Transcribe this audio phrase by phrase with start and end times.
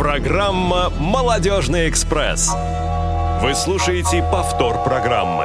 [0.00, 2.50] Программа «Молодежный экспресс».
[3.42, 5.44] Вы слушаете повтор программы.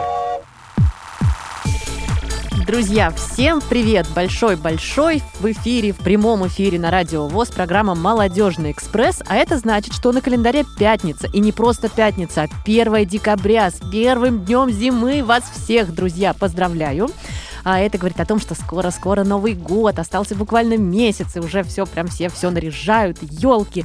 [2.66, 4.08] Друзья, всем привет!
[4.16, 9.22] Большой-большой в эфире, в прямом эфире на Радио ВОЗ программа «Молодежный экспресс».
[9.28, 11.28] А это значит, что на календаре пятница.
[11.34, 13.70] И не просто пятница, а 1 декабря.
[13.70, 17.10] С первым днем зимы вас всех, друзья, поздравляю.
[17.66, 21.86] А это говорит о том, что скоро-скоро Новый год, остался буквально месяц, и уже все,
[21.86, 23.84] прям все все наряжают, елки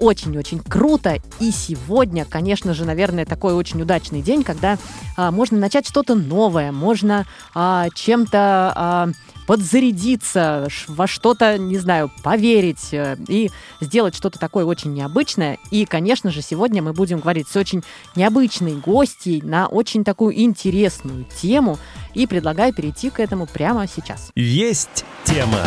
[0.00, 1.18] очень-очень круто.
[1.38, 4.78] И сегодня, конечно же, наверное, такой очень удачный день, когда
[5.16, 9.08] а, можно начать что-то новое, можно а, чем-то а,
[9.50, 13.50] подзарядиться, во что-то, не знаю, поверить э, и
[13.80, 15.58] сделать что-то такое очень необычное.
[15.72, 17.82] И, конечно же, сегодня мы будем говорить с очень
[18.14, 21.78] необычной гостьей на очень такую интересную тему.
[22.14, 24.30] И предлагаю перейти к этому прямо сейчас.
[24.36, 25.66] Есть тема.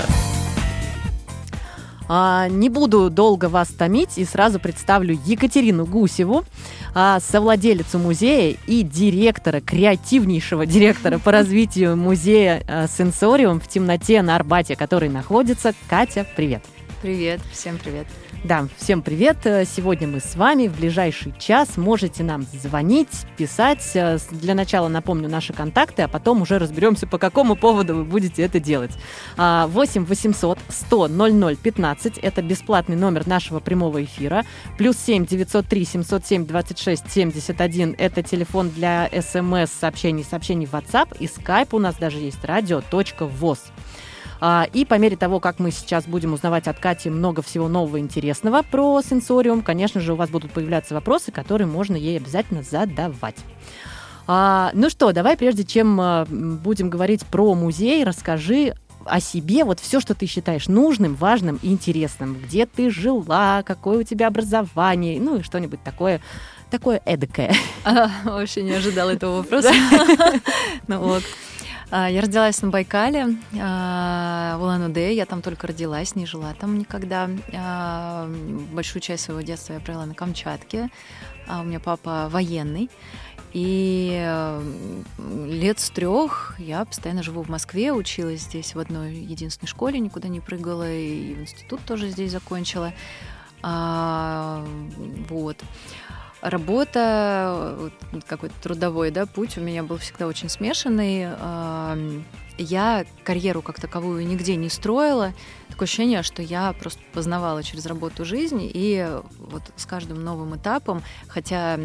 [2.15, 6.45] А, не буду долго вас томить и сразу представлю Екатерину Гусеву,
[6.93, 14.35] а, совладелицу музея и директора, креативнейшего директора по развитию музея а, «Сенсориум» в темноте на
[14.35, 15.73] Арбате, который находится.
[15.89, 16.63] Катя, привет!
[17.01, 18.05] Привет, всем привет!
[18.43, 19.37] Да, всем привет.
[19.43, 21.77] Сегодня мы с вами в ближайший час.
[21.77, 23.97] Можете нам звонить, писать.
[24.31, 28.59] Для начала напомню наши контакты, а потом уже разберемся, по какому поводу вы будете это
[28.59, 28.91] делать.
[29.37, 34.43] 8 800 100 00 15– это бесплатный номер нашего прямого эфира.
[34.77, 41.15] Плюс 7 903 707 26 71– это телефон для смс-сообщений, сообщений в WhatsApp.
[41.17, 43.59] И Skype у нас даже есть радио.воз.
[44.45, 47.97] А, и по мере того, как мы сейчас будем узнавать от Кати много всего нового
[47.97, 53.37] интересного про сенсориум, конечно же, у вас будут появляться вопросы, которые можно ей обязательно задавать.
[54.27, 59.79] А, ну что, давай прежде чем а, будем говорить про музей, расскажи о себе, вот
[59.79, 62.35] все, что ты считаешь нужным, важным и интересным.
[62.35, 66.19] Где ты жила, какое у тебя образование, ну и что-нибудь такое
[66.69, 67.55] такое эдакое.
[67.85, 69.71] А, вообще не ожидала этого вопроса.
[70.87, 71.23] Ну вот.
[71.95, 75.13] А, я родилась на Байкале, а, в Улан-Удэ.
[75.13, 77.29] Я там только родилась, не жила там никогда.
[77.53, 78.27] А,
[78.71, 80.89] большую часть своего детства я провела на Камчатке.
[81.47, 82.89] У меня папа военный.
[83.51, 84.09] И
[85.45, 90.29] лет с трех я постоянно живу в Москве, училась здесь в одной единственной школе, никуда
[90.29, 92.91] не прыгала, и институт тоже здесь закончила.
[93.61, 95.57] Вот.
[96.43, 97.89] Работа,
[98.27, 101.29] какой-то трудовой да, путь у меня был всегда очень смешанный.
[102.57, 105.31] Я карьеру как таковую нигде не строила.
[105.73, 111.01] Такое ощущение, что я просто познавала через работу жизнь, и вот с каждым новым этапом,
[111.27, 111.79] хотя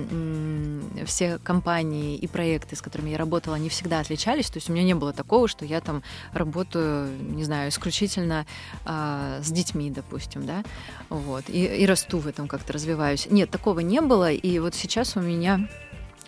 [1.06, 4.84] все компании и проекты, с которыми я работала, они всегда отличались, то есть у меня
[4.84, 6.02] не было такого, что я там
[6.34, 8.44] работаю, не знаю, исключительно
[8.84, 10.64] э, с детьми, допустим, да,
[11.08, 13.26] вот, и, и расту в этом, как-то развиваюсь.
[13.30, 15.66] Нет, такого не было, и вот сейчас у меня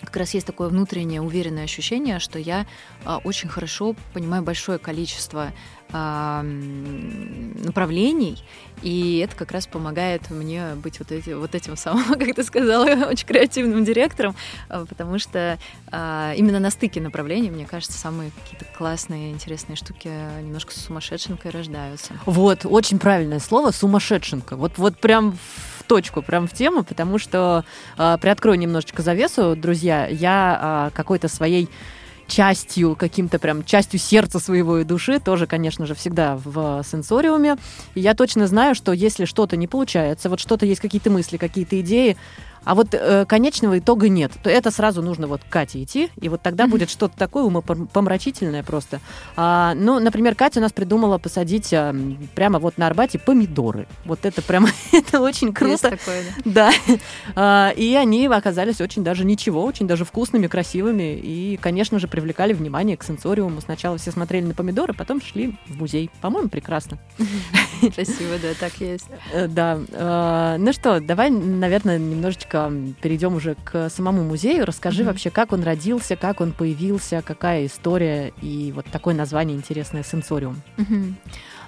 [0.00, 2.66] как раз есть такое внутреннее уверенное ощущение, что я
[3.04, 5.53] а, очень хорошо понимаю большое количество
[7.65, 8.43] направлений,
[8.83, 12.87] и это как раз помогает мне быть вот, эти, вот этим самым, как ты сказала,
[13.09, 14.34] очень креативным директором,
[14.69, 15.59] а, потому что
[15.91, 20.11] а, именно на стыке направлений, мне кажется, самые какие-то классные, интересные штуки
[20.43, 22.15] немножко сумасшедшенкой рождаются.
[22.25, 24.57] Вот, очень правильное слово «сумасшедшенка».
[24.57, 25.37] Вот, вот прям
[25.87, 27.65] точку, прям в тему, потому что
[27.99, 31.69] э, приоткрою немножечко завесу, друзья, я э, какой-то своей
[32.30, 37.56] частью, каким-то прям частью сердца своего и души, тоже, конечно же, всегда в сенсориуме.
[37.94, 41.78] И я точно знаю, что если что-то не получается, вот что-то есть какие-то мысли, какие-то
[41.80, 42.16] идеи,
[42.65, 44.32] а вот э, конечного итога нет.
[44.43, 49.00] То это сразу нужно вот Кате идти, и вот тогда будет что-то такое умопомрачительное просто.
[49.37, 51.94] А, ну, например, Катя у нас придумала посадить а,
[52.34, 53.87] прямо вот на Арбате помидоры.
[54.04, 55.88] Вот это прямо, это очень круто.
[55.88, 56.71] Есть такое, да.
[56.71, 56.72] Да.
[57.34, 62.53] А, и они оказались очень даже ничего, очень даже вкусными, красивыми, и, конечно же, привлекали
[62.53, 63.60] внимание к сенсориуму.
[63.60, 66.10] Сначала все смотрели на помидоры, потом шли в музей.
[66.21, 66.98] По-моему, прекрасно.
[67.81, 69.06] Спасибо, да, так есть.
[69.32, 69.80] Э, да.
[69.92, 74.66] А, ну что, давай, наверное, немножечко немножечко перейдем уже к самому музею.
[74.66, 75.06] Расскажи mm-hmm.
[75.06, 80.60] вообще, как он родился, как он появился, какая история и вот такое название интересное «Сенсориум».
[80.76, 81.14] Mm-hmm.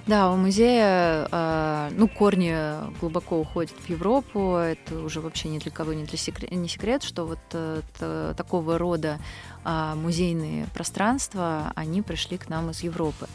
[0.05, 2.53] Да, у музея, э, ну, корни
[2.99, 4.57] глубоко уходят в Европу.
[4.57, 8.77] Это уже вообще ни для кого не, для секрет, не секрет, что вот э, такого
[8.77, 9.19] рода
[9.63, 13.27] э, музейные пространства, они пришли к нам из Европы.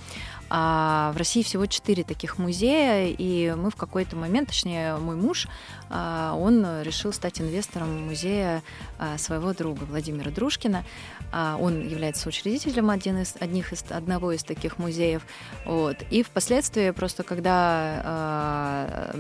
[0.51, 5.47] А в России всего четыре таких музея, и мы в какой-то момент, точнее, мой муж,
[5.91, 8.63] он решил стать инвестором музея
[8.99, 10.85] а, своего друга Владимира Дружкина.
[11.33, 15.23] А, он является учредителем один из, одних из, одного из таких музеев.
[15.65, 15.97] Вот.
[16.11, 19.13] И впоследствии, просто когда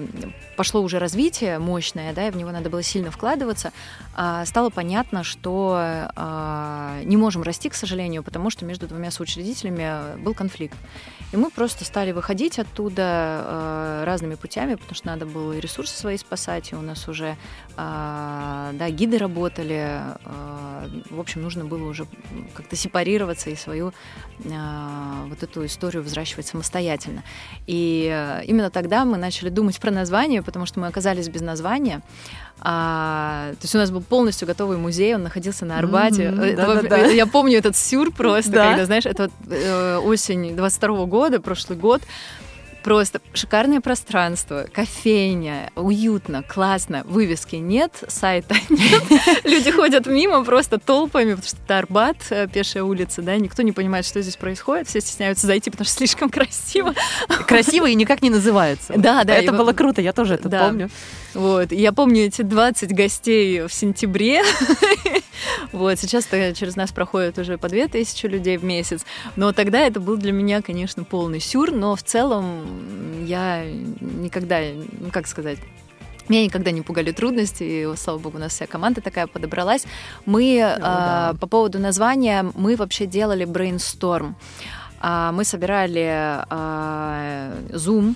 [0.57, 3.73] пошло уже развитие мощное, да, и в него надо было сильно вкладываться,
[4.15, 10.21] а, стало понятно, что а, не можем расти, к сожалению, потому что между двумя соучредителями
[10.21, 10.77] был конфликт.
[11.33, 15.95] И мы просто стали выходить оттуда а, разными путями, потому что надо было и ресурсы
[15.95, 17.37] свои спасать, и у нас уже
[17.77, 20.01] да, гиды работали.
[21.11, 22.07] В общем, нужно было уже
[22.55, 23.93] как-то сепарироваться и свою
[24.41, 27.23] вот эту историю взращивать самостоятельно.
[27.67, 32.03] И э, именно тогда мы начали думать про название, потому что мы оказались без названия.
[32.61, 36.25] А, то есть у нас был полностью готовый музей, он находился на Арбате.
[36.25, 36.97] Mm-hmm, да, да, да.
[37.07, 38.69] Я помню этот сюр просто, да.
[38.69, 42.03] когда, знаешь, это э, осень 22 года, прошлый год.
[42.89, 49.03] Просто шикарное пространство, кофейня, уютно, классно, вывески нет, сайта нет.
[49.45, 53.73] Люди ходят мимо просто толпами, потому что это Арбат, э, пешая улица, да, никто не
[53.73, 56.95] понимает, что здесь происходит, все стесняются зайти, потому что слишком красиво.
[57.47, 58.95] Красиво и никак не называется.
[58.97, 59.35] Да, да.
[59.35, 60.89] Это было круто, я тоже это помню.
[61.35, 61.73] Вот.
[61.73, 64.43] Я помню эти 20 гостей в сентябре.
[65.73, 65.99] вот.
[65.99, 69.05] Сейчас через нас проходит уже по 2000 людей в месяц.
[69.37, 74.61] Но тогда это был для меня, конечно, полный сюр, но в целом я никогда,
[75.01, 75.59] ну как сказать,
[76.29, 79.87] меня никогда не пугали трудности, и, слава богу, у нас вся команда такая подобралась.
[80.27, 81.35] Мы ну, да.
[81.41, 84.37] по поводу названия, мы вообще делали брейнсторм.
[85.01, 86.07] А, мы собирали
[86.51, 88.15] а, Zoom,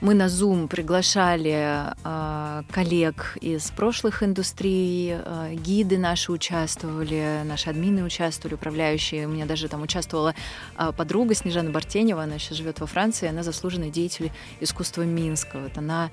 [0.00, 8.02] мы на Zoom приглашали э, коллег из прошлых индустрий, э, гиды наши участвовали, наши админы
[8.02, 9.26] участвовали, управляющие.
[9.26, 10.34] У меня даже там участвовала
[10.78, 15.58] э, подруга Снежана Бартенева, она сейчас живет во Франции, она заслуженный деятель искусства Минска.
[15.58, 16.10] Вот она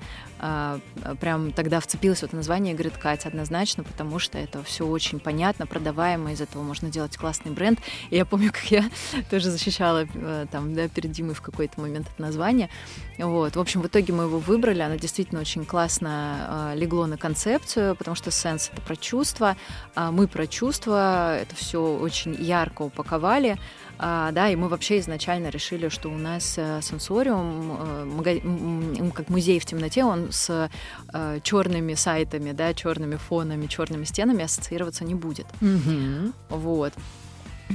[1.20, 5.66] прям тогда вцепилась в это название говорит, Катя, однозначно, потому что это все очень понятно,
[5.66, 7.80] продаваемо, из этого можно делать классный бренд.
[8.10, 8.84] И я помню, как я
[9.30, 12.70] тоже защищала э, там, да, перед Димой в какой-то момент это название.
[13.18, 13.56] Вот.
[13.56, 14.80] В общем, в итоге мы его выбрали.
[14.80, 19.56] Оно действительно очень классно э, легло на концепцию, потому что сенс— это про чувства.
[19.94, 21.36] А мы про чувства.
[21.36, 23.58] Это все очень ярко упаковали.
[23.98, 29.12] А, да, и мы вообще изначально решили, что у нас э, сенсориум, э, мага...
[29.12, 30.70] как музей в темноте, он с
[31.12, 35.46] э, черными сайтами, да, черными фонами, черными стенами ассоциироваться не будет.
[35.60, 36.32] Mm-hmm.
[36.50, 36.92] Вот.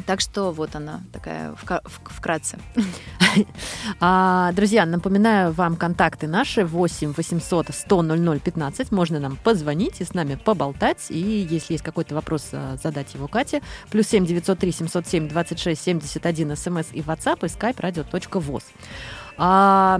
[0.05, 2.57] Так что вот она такая вкратце.
[3.99, 8.91] А, друзья, напоминаю вам контакты наши 8 800 100 00 15.
[8.91, 11.07] Можно нам позвонить и с нами поболтать.
[11.09, 13.63] И если есть какой-то вопрос, а, задать его Кате.
[13.89, 18.63] Плюс 7 903 707 26 71 смс и WhatsApp и skype radio.voz.
[19.35, 19.99] А,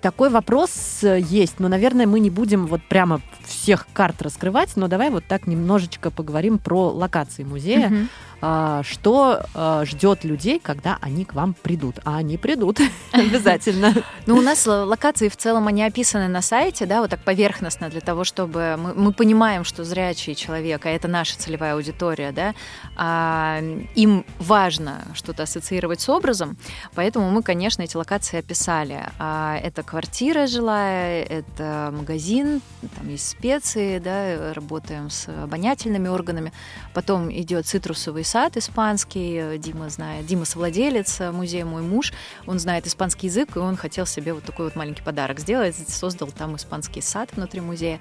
[0.00, 5.10] такой вопрос есть, но, наверное, мы не будем вот прямо всех карт раскрывать, но давай
[5.10, 7.88] вот так немножечко поговорим про локации музея.
[7.88, 8.06] Uh-huh.
[8.40, 11.96] А, что а, ждет людей, когда они к вам придут.
[12.04, 12.80] А они придут
[13.12, 13.92] обязательно.
[14.26, 18.00] Ну, у нас локации в целом, они описаны на сайте, да, вот так поверхностно, для
[18.00, 22.54] того, чтобы мы, мы понимаем, что зрячий человек, а это наша целевая аудитория, да,
[22.96, 23.60] а,
[23.96, 26.56] им важно что-то ассоциировать с образом,
[26.94, 29.02] поэтому мы, конечно, эти локации описали.
[29.18, 32.60] А, это квартира жилая, это магазин,
[32.96, 36.52] там есть специи, да, работаем с обонятельными органами,
[36.94, 42.12] потом идет цитрусовый сад испанский, Дима знает, Дима совладелец музея «Мой муж»,
[42.46, 46.28] он знает испанский язык, и он хотел себе вот такой вот маленький подарок сделать, создал
[46.28, 48.00] там испанский сад внутри музея.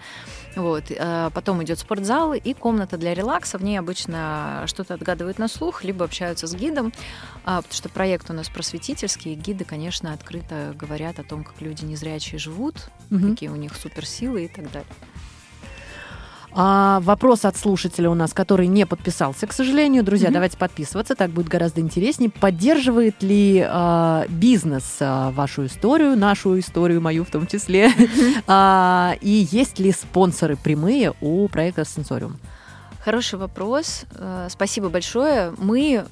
[0.56, 0.86] Вот.
[0.90, 5.86] Э, потом идет спортзал и комната для релакса, в ней обычно что-то отгадывают на слух,
[5.86, 6.92] либо общаются с гидом,
[7.46, 11.62] а, потому что проект у нас просветительский, и гиды, конечно, открыто говорят о том, как
[11.62, 13.30] люди незрячие живут, угу.
[13.30, 14.92] какие у них суперсилы и так далее.
[16.60, 20.04] А, вопрос от слушателя у нас, который не подписался, к сожалению.
[20.04, 20.34] Друзья, mm-hmm.
[20.34, 22.32] давайте подписываться, так будет гораздо интереснее.
[22.32, 27.90] Поддерживает ли а, бизнес а, вашу историю, нашу историю, мою в том числе?
[27.90, 28.44] Mm-hmm.
[28.48, 32.38] А, и есть ли спонсоры прямые у проекта Сенсориум?
[33.06, 34.06] Хороший вопрос.
[34.16, 35.54] Э, спасибо большое.
[35.60, 36.06] Мы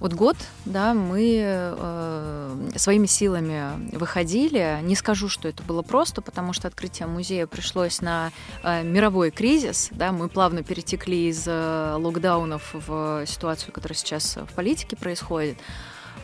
[0.00, 4.78] вот год, да, мы э, своими силами выходили.
[4.82, 9.88] Не скажу, что это было просто, потому что открытие музея пришлось на э, мировой кризис.
[9.92, 15.58] Да, мы плавно перетекли из э, локдаунов в ситуацию, которая сейчас в политике происходит.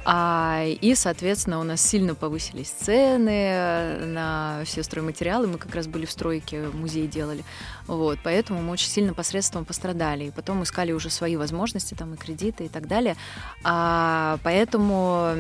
[0.04, 5.46] А, и, соответственно, у нас сильно повысились цены на все стройматериалы.
[5.46, 7.44] Мы как раз были в стройке, музей делали.
[7.86, 10.24] Вот, поэтому мы очень сильно посредством пострадали.
[10.24, 13.16] И потом искали уже свои возможности, там и кредиты и так далее.
[13.64, 15.34] А, поэтому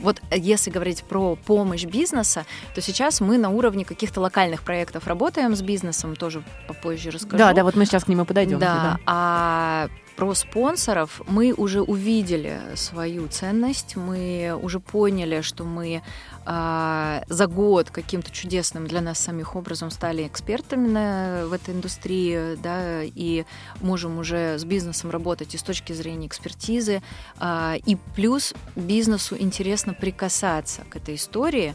[0.00, 5.54] вот если говорить про помощь бизнеса, то сейчас мы на уровне каких-то локальных проектов работаем
[5.56, 7.38] с бизнесом, тоже попозже расскажу.
[7.38, 8.58] Да, да, вот мы сейчас к нему подойдем.
[8.58, 9.00] Да, да.
[9.06, 11.20] а про спонсоров.
[11.28, 16.02] Мы уже увидели свою ценность, мы уже поняли, что мы
[16.44, 22.56] а, за год каким-то чудесным для нас самих образом стали экспертами на, в этой индустрии,
[22.56, 23.44] да, и
[23.80, 27.02] можем уже с бизнесом работать и с точки зрения экспертизы,
[27.38, 31.74] а, и плюс бизнесу интересно прикасаться к этой истории,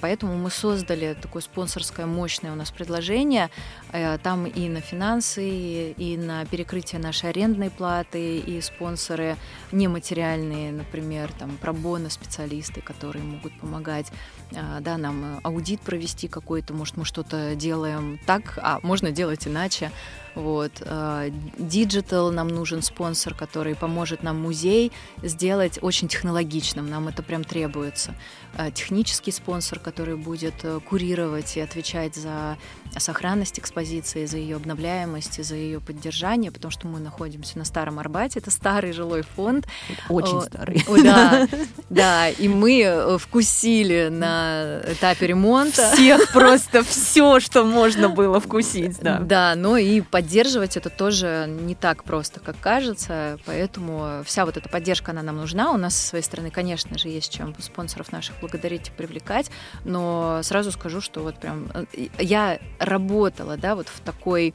[0.00, 3.50] поэтому мы создали такое спонсорское мощное у нас предложение.
[3.92, 9.36] Э, там и на финансы, и на перекрытие нашей арендной платы, и спонсоры
[9.72, 14.10] нематериальные, например, там пробоны специалисты, которые могут помогать
[14.56, 19.92] а, да, нам аудит провести какой-то, может, мы что-то делаем так, а можно делать иначе.
[20.34, 20.72] Вот.
[20.80, 26.88] Digital а, нам нужен спонсор, который поможет нам музей сделать очень технологичным.
[26.88, 28.14] Нам это прям требуется.
[28.56, 32.58] А, технический спонсор, который будет э, курировать и отвечать за
[32.98, 38.40] сохранность экспозиции, за ее обновляемость, за ее поддержание, потому что мы находимся на Старом Арбате.
[38.40, 39.68] Это старый жилой фонд.
[40.08, 40.84] Очень старый.
[41.02, 41.48] Да,
[41.88, 45.92] да, и мы э, вкусили на этапе ремонта.
[45.94, 49.20] Всех просто все, что можно было вкусить, да.
[49.20, 54.68] Да, но и поддерживать это тоже не так просто, как кажется, поэтому вся вот эта
[54.68, 55.70] поддержка, она нам нужна.
[55.72, 59.50] У нас со своей стороны, конечно же, есть чем спонсоров наших благодарить и привлекать,
[59.84, 61.84] но сразу скажу, что вот прям э,
[62.18, 64.54] я работала, да, вот в такой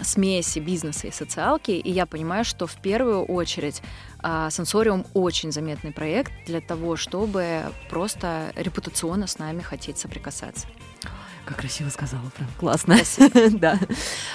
[0.00, 3.82] смеси бизнеса и социалки, и я понимаю, что в первую очередь
[4.20, 10.66] а, Сенсориум очень заметный проект для того, чтобы просто репутационно с нами хотеть соприкасаться.
[11.44, 12.96] Как красиво сказала, прям классно.
[13.52, 13.78] да.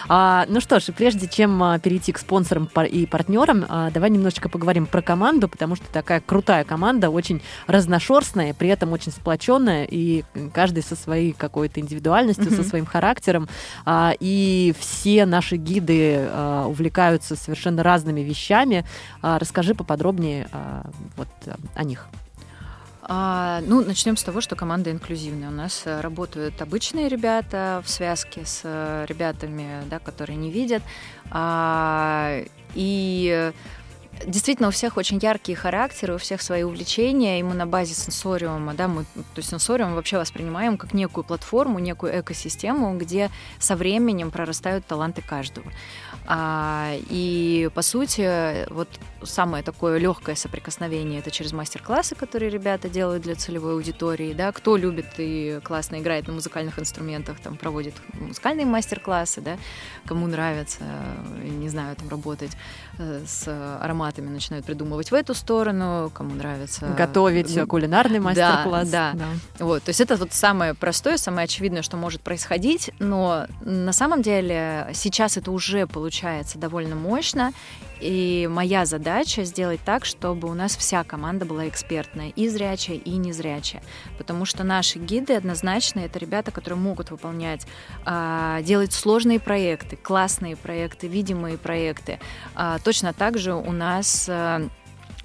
[0.09, 4.49] А, ну что ж, прежде чем а, перейти к спонсорам и партнерам, а, давай немножечко
[4.49, 10.25] поговорим про команду, потому что такая крутая команда, очень разношерстная, при этом очень сплоченная, и
[10.53, 13.47] каждый со своей какой-то индивидуальностью, со своим характером.
[13.85, 18.85] А, и все наши гиды а, увлекаются совершенно разными вещами.
[19.21, 22.07] А, расскажи поподробнее а, вот а, о них.
[23.09, 25.47] А, ну, начнем с того, что команда инклюзивная.
[25.47, 30.83] У нас э, работают обычные ребята в связке с э, ребятами, да, которые не видят.
[31.31, 32.43] А,
[32.75, 33.53] и
[34.25, 38.73] Действительно, у всех очень яркие характеры, у всех свои увлечения, и мы на базе сенсориума,
[38.73, 44.31] да, мы, то есть сенсориум вообще воспринимаем как некую платформу, некую экосистему, где со временем
[44.31, 45.71] прорастают таланты каждого.
[46.29, 48.89] А, и, по сути, вот
[49.23, 54.33] самое такое легкое соприкосновение это через мастер-классы, которые ребята делают для целевой аудитории.
[54.33, 54.51] Да?
[54.51, 59.57] Кто любит и классно играет на музыкальных инструментах, там проводит музыкальные мастер-классы, да?
[60.05, 60.83] кому нравится,
[61.43, 62.51] не знаю, там работать
[62.99, 63.47] э, с
[63.81, 66.87] ароматами, начинают придумывать в эту сторону, кому нравится...
[66.97, 68.89] Готовить ну, кулинарный мастер-класс.
[68.89, 69.27] Да, да.
[69.59, 69.65] да.
[69.65, 74.21] Вот, то есть это вот самое простое, самое очевидное, что может происходить, но на самом
[74.21, 77.53] деле сейчас это уже получается получается довольно мощно.
[77.99, 83.11] И моя задача сделать так, чтобы у нас вся команда была экспертная, и зрячая, и
[83.17, 83.81] незрячая.
[84.17, 87.65] Потому что наши гиды однозначно это ребята, которые могут выполнять,
[88.05, 92.19] а, делать сложные проекты, классные проекты, видимые проекты.
[92.55, 94.61] А, точно так же у нас а,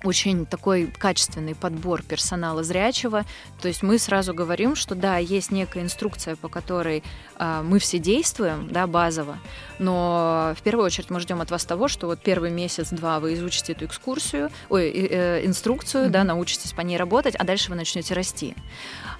[0.04, 3.24] очень такой качественный подбор персонала зрячего.
[3.60, 7.02] То есть мы сразу говорим, что да, есть некая инструкция, по которой
[7.38, 9.38] э, мы все действуем, да, базово,
[9.78, 13.72] но в первую очередь мы ждем от вас того, что вот первый месяц-два вы изучите
[13.72, 16.10] эту экскурсию, ой, э, инструкцию, mm-hmm.
[16.10, 18.54] да, научитесь по ней работать, а дальше вы начнете расти.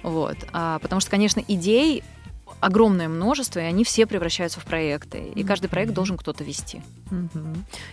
[0.03, 0.37] Вот.
[0.51, 2.03] А, потому что, конечно, идей
[2.59, 5.31] огромное множество, и они все превращаются в проекты.
[5.35, 6.81] И каждый проект должен кто-то вести.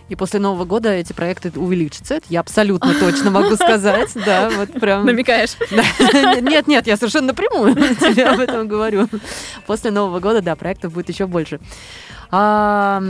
[0.09, 2.15] И после Нового года эти проекты увеличатся.
[2.15, 4.11] Это я абсолютно точно могу сказать.
[4.15, 5.05] Да, вот прям.
[5.07, 5.57] Намекаешь?
[6.41, 9.09] Нет, нет, я совершенно напрямую тебе об этом говорю.
[9.67, 11.61] После Нового года, да, проектов будет еще больше.
[12.33, 13.03] А,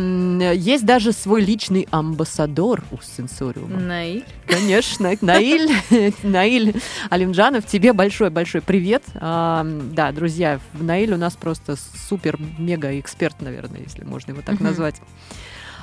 [0.55, 3.79] есть даже свой личный амбассадор у сенсориума.
[3.79, 4.25] Наиль.
[4.47, 5.71] Конечно, Наиль,
[6.23, 9.03] Наиль Алимджанов, тебе большой-большой привет.
[9.15, 11.77] А, да, друзья, Наиль у нас просто
[12.09, 14.97] супер-мега-эксперт, наверное, если можно его так назвать.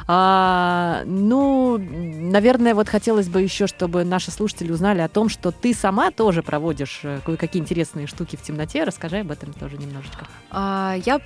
[0.09, 5.73] А, ну, наверное, вот хотелось бы еще, чтобы наши слушатели узнали о том, что ты
[5.73, 8.85] сама тоже проводишь э, кое-какие интересные штуки в темноте.
[8.85, 10.25] Расскажи об этом тоже немножечко.
[10.49, 11.19] А, я,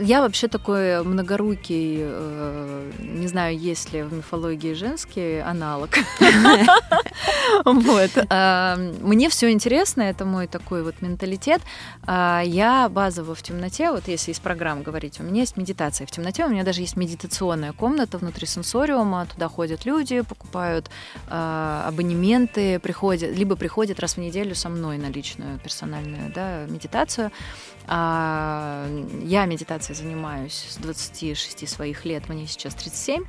[0.00, 5.90] я вообще такой многорукий, э, не знаю, есть ли в мифологии женский аналог.
[7.64, 8.10] Вот.
[8.30, 11.60] А, мне все интересно, это мой такой вот менталитет.
[12.06, 16.10] А, я базово в темноте, вот если из программ говорить, у меня есть медитация в
[16.10, 20.90] темноте, у меня даже есть медитационная комната, комната внутри сенсориума, туда ходят люди, покупают
[21.28, 27.30] э, абонементы, приходят, либо приходят раз в неделю со мной на личную персональную да, медитацию.
[27.86, 28.86] А,
[29.22, 33.24] я медитацией занимаюсь с 26 своих лет, мне сейчас 37.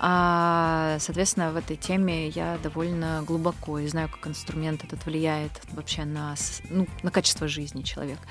[0.00, 6.04] А, соответственно, в этой теме я довольно глубоко и знаю, как инструмент этот влияет вообще
[6.04, 6.34] на,
[6.70, 8.22] ну, на качество жизни человека.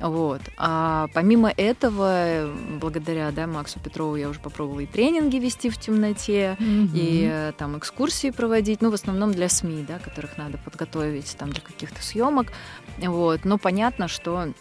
[0.00, 0.40] Вот.
[0.56, 2.50] А помимо этого,
[2.80, 6.90] благодаря да, Максу Петрову я уже попробовала и тренинги вести в темноте, mm-hmm.
[6.94, 11.50] и э, там экскурсии проводить, ну, в основном для СМИ, да, которых надо подготовить там
[11.50, 12.52] для каких-то съемок.
[12.98, 13.44] Вот.
[13.44, 14.52] Но понятно, что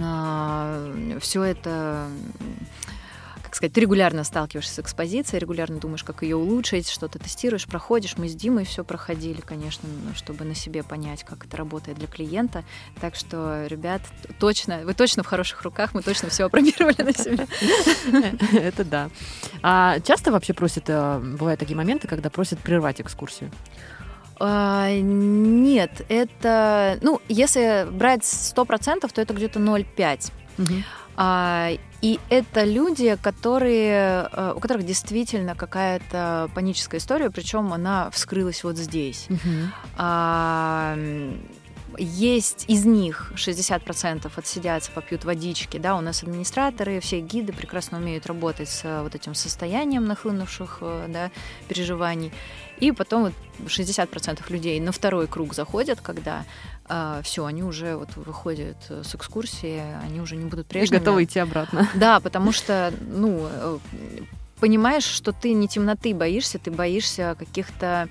[0.00, 2.08] а, все это
[3.52, 8.16] как сказать, ты регулярно сталкиваешься с экспозицией, регулярно думаешь, как ее улучшить, что-то тестируешь, проходишь.
[8.16, 12.64] Мы с Димой все проходили, конечно, чтобы на себе понять, как это работает для клиента.
[12.98, 14.00] Так что, ребят,
[14.38, 17.46] точно, вы точно в хороших руках, мы точно все опробировали на себе.
[18.58, 19.10] Это да.
[19.62, 23.50] А часто вообще просят, э, бывают такие моменты, когда просят прервать экскурсию?
[24.40, 30.32] А, нет, это, ну, если брать 100%, то это где-то 0,5.
[30.58, 30.72] Угу.
[31.16, 38.64] А, и это люди, которые, э, у которых действительно какая-то паническая история, причем она вскрылась
[38.64, 39.28] вот здесь.
[39.96, 40.96] А,
[41.98, 48.26] есть из них 60% отсидятся, попьют водички, да, у нас администраторы, все гиды прекрасно умеют
[48.26, 51.30] работать с э, вот этим состоянием нахлынувших, э, да,
[51.68, 52.32] переживаний.
[52.80, 53.32] И потом вот
[53.66, 56.44] 60% людей на второй круг заходят, когда
[57.22, 60.96] все, они уже вот выходят с экскурсии, они уже не будут прежними.
[60.96, 61.88] И готовы идти обратно.
[61.94, 63.78] Да, потому что, ну, э,
[64.60, 68.08] понимаешь, что ты не темноты боишься, ты боишься каких-то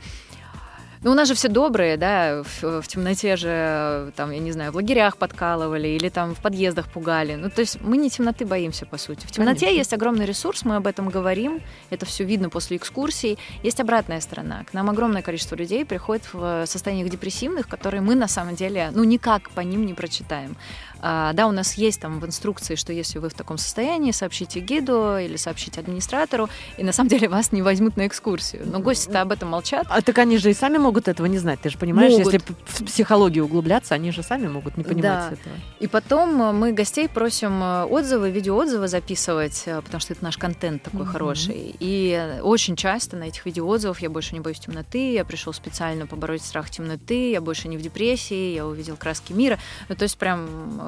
[1.04, 4.72] ну, у нас же все добрые, да, в, в темноте же, там, я не знаю,
[4.72, 7.36] в лагерях подкалывали или там в подъездах пугали.
[7.36, 9.26] Ну, то есть мы не темноты боимся, по сути.
[9.26, 9.78] В темноте Конечно.
[9.80, 13.40] есть огромный ресурс, мы об этом говорим, это все видно после экскурсий.
[13.64, 14.64] Есть обратная сторона.
[14.70, 19.04] К нам огромное количество людей приходит в состояниях депрессивных, которые мы на самом деле, ну,
[19.04, 20.56] никак по ним не прочитаем.
[21.02, 24.60] А, да, у нас есть там в инструкции, что если вы в таком состоянии, сообщите
[24.60, 28.64] гиду или сообщите администратору, и на самом деле вас не возьмут на экскурсию.
[28.66, 29.88] Но гости-то об этом молчат.
[29.90, 31.60] А так они же и сами могут этого не знать.
[31.62, 32.34] Ты же понимаешь, могут.
[32.34, 35.28] если в психологию углубляться, они же сами могут не понимать да.
[35.32, 35.56] этого.
[35.80, 40.38] И потом э, мы гостей просим э, отзывы, видеоотзывы записывать, э, потому что это наш
[40.38, 41.06] контент такой mm-hmm.
[41.06, 41.76] хороший.
[41.80, 46.44] И очень часто на этих видеоотзывах я больше не боюсь темноты, я пришел специально побороть
[46.44, 49.58] страх темноты, я больше не в депрессии, я увидел краски мира.
[49.90, 50.80] Ну, то есть прям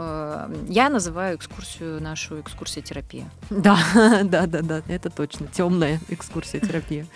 [0.67, 3.29] я называю экскурсию нашу экскурсия терапия.
[3.49, 3.77] Да,
[4.23, 5.47] да, да, да, это точно.
[5.47, 7.05] Темная экскурсия терапия.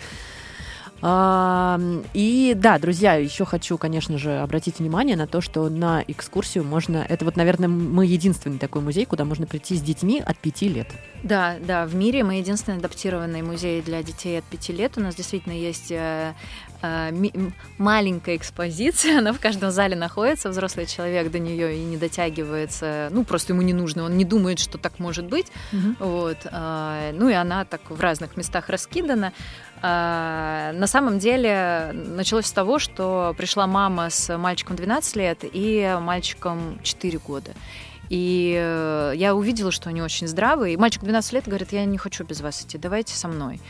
[1.00, 7.06] И да, друзья, еще хочу, конечно же, обратить внимание на то, что на экскурсию можно...
[7.08, 10.88] Это вот, наверное, мы единственный такой музей, куда можно прийти с детьми от пяти лет.
[11.22, 14.98] Да, да, в мире мы единственный адаптированный музей для детей от пяти лет.
[14.98, 21.30] У нас действительно есть э, э, маленькая экспозиция, она в каждом зале находится, взрослый человек
[21.30, 24.98] до нее и не дотягивается, ну, просто ему не нужно, он не думает, что так
[24.98, 25.46] может быть.
[25.72, 26.06] Угу.
[26.08, 26.38] Вот.
[26.44, 29.32] Э, ну и она так в разных местах раскидана.
[29.80, 35.96] А, на самом деле началось с того, что пришла мама с мальчиком 12 лет и
[36.00, 37.52] мальчиком 4 года.
[38.10, 40.74] И э, я увидела, что они очень здравые.
[40.74, 43.60] И мальчик 12 лет говорит, я не хочу без вас идти, давайте со мной.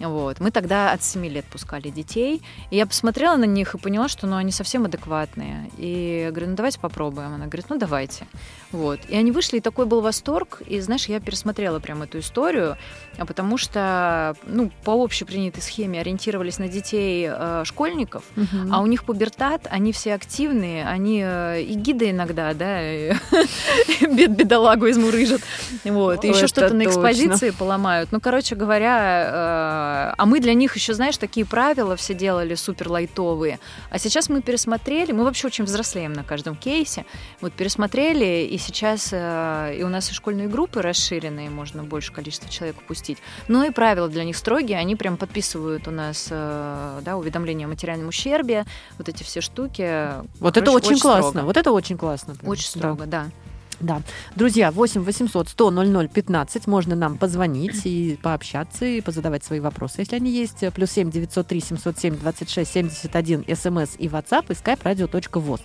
[0.00, 0.40] Вот.
[0.40, 2.42] Мы тогда от 7 лет пускали детей.
[2.70, 5.70] И я посмотрела на них и поняла, что ну, они совсем адекватные.
[5.76, 7.34] И я говорю, ну давайте попробуем.
[7.34, 8.26] Она говорит, ну давайте.
[8.70, 9.00] Вот.
[9.08, 10.62] И они вышли, и такой был восторг.
[10.66, 12.76] И знаешь, я пересмотрела прям эту историю,
[13.16, 18.46] потому что ну, по общепринятой схеме ориентировались на детей э, школьников, угу.
[18.70, 22.80] а у них пубертат, они все активные, они э, и гиды иногда, да,
[24.00, 25.40] бед бедолагу измурыжат.
[25.84, 26.24] Вот.
[26.24, 28.12] И еще что-то на экспозиции поломают.
[28.12, 33.58] Ну, короче говоря, а мы для них еще, знаешь, такие правила все делали супер лайтовые.
[33.90, 37.04] А сейчас мы пересмотрели, мы вообще очень взрослеем на каждом кейсе.
[37.40, 42.48] Вот пересмотрели, и сейчас э, и у нас и школьные группы расширенные, можно больше количество
[42.50, 43.18] человек упустить.
[43.48, 47.68] Но и правила для них строгие, они прям подписывают у нас э, да, уведомления о
[47.68, 48.64] материальном ущербе,
[48.98, 50.08] вот эти все штуки.
[50.40, 51.46] Вот Короче, это очень, очень классно, строго.
[51.46, 52.34] вот это очень классно.
[52.44, 53.24] Очень строго, да.
[53.24, 53.47] да.
[53.80, 54.02] Да.
[54.34, 56.66] Друзья, 8 800 100 00 15.
[56.66, 60.64] Можно нам позвонить и пообщаться, и позадавать свои вопросы, если они есть.
[60.74, 65.60] Плюс 7 903 707 26 71 смс и WhatsApp и skype radio.voz.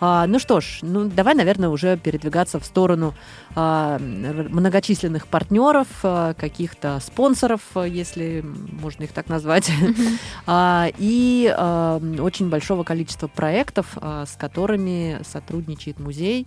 [0.00, 3.14] А, ну что ж, ну давай, наверное, уже передвигаться в сторону
[3.54, 9.70] а, многочисленных партнеров, а, каких-то спонсоров, если можно их так назвать,
[10.46, 16.46] а, и а, очень большого количества проектов, а, с которыми сотрудничает музей.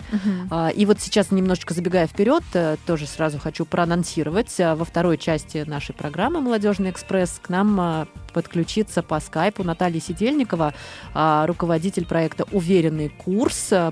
[0.50, 4.60] А, и вот сейчас немножечко забегая вперед, а, тоже сразу хочу проанонсировать.
[4.60, 9.64] А, во второй части нашей программы «Молодежный экспресс» к нам а, подключиться по скайпу.
[9.64, 10.74] Наталья Сидельникова,
[11.14, 13.43] руководитель проекта «Уверенный курс».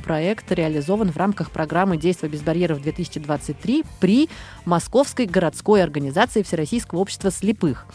[0.03, 4.29] Проект реализован в рамках программы «Действия без барьеров-2023» при
[4.65, 7.85] Московской городской организации Всероссийского общества слепых.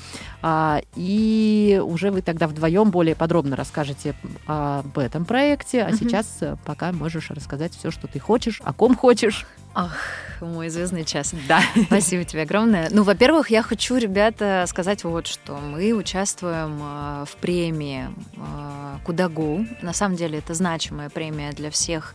[0.43, 4.15] А, и уже вы тогда вдвоем более подробно расскажете
[4.47, 5.83] об этом проекте.
[5.83, 9.47] А сейчас э, пока можешь рассказать все, что ты хочешь, о ком хочешь.
[9.79, 9.93] Ах,
[10.41, 11.35] мой звездный час.
[11.49, 11.61] Да.
[11.87, 12.89] Спасибо тебе огромное.
[12.91, 15.59] Ну, во-первых, я хочу, ребята, сказать вот что.
[15.59, 19.67] Мы участвуем э, в премии э, Куда Go.
[19.83, 22.15] На самом деле это значимая премия для всех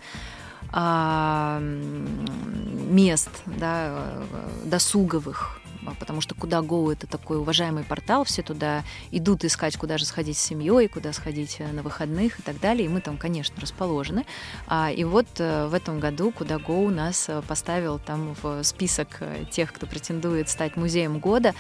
[0.74, 1.60] э,
[2.89, 4.06] мест да,
[4.65, 5.61] досуговых а,
[6.00, 10.38] потому что куда Go это такой уважаемый портал, все туда идут искать, куда же сходить
[10.38, 12.86] с семьей, куда сходить э, на выходных и так далее.
[12.86, 14.26] И мы там, конечно, расположены.
[14.67, 19.20] А, и вот э, в этом году куда Go нас э, поставил там в список
[19.52, 21.54] тех, кто претендует стать музеем года.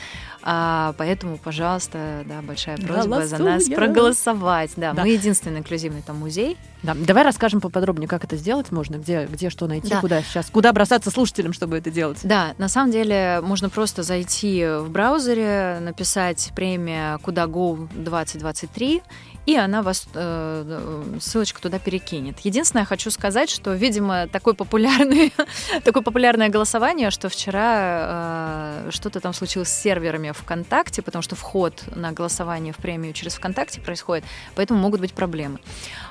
[0.43, 3.25] А, поэтому, пожалуйста, да, большая просьба Голосуя.
[3.27, 4.71] за нас проголосовать.
[4.75, 6.57] Да, да, мы единственный инклюзивный там музей.
[6.83, 6.95] Да.
[6.95, 10.01] Давай расскажем поподробнее, как это сделать можно, где, где что найти, да.
[10.01, 12.19] куда сейчас, куда бросаться слушателям, чтобы это делать.
[12.23, 19.01] Да, на самом деле можно просто зайти в браузере, написать премия Куда Go 2023
[19.45, 22.39] и она вас э, ссылочку туда перекинет.
[22.41, 25.31] Единственное, я хочу сказать, что, видимо, такое, популярное,
[25.83, 31.83] такое популярное голосование, что вчера э, что-то там случилось с серверами ВКонтакте, потому что вход
[31.95, 35.59] на голосование в премию через ВКонтакте происходит, поэтому могут быть проблемы.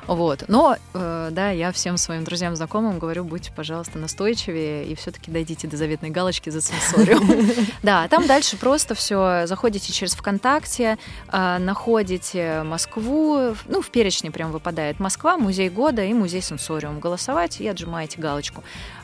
[0.09, 0.45] Вот.
[0.49, 5.69] Но, э, да, я всем своим друзьям, знакомым говорю, будьте, пожалуйста, настойчивее и все-таки дойдите
[5.69, 7.31] до заветной галочки за сенсориум.
[7.90, 10.96] Да, там дальше просто все, заходите через ВКонтакте,
[11.33, 17.00] э, находите Москву, ну, в перечне прям выпадает Москва, музей года и музей сенсориум.
[17.00, 18.62] Голосовать и отжимаете галочку.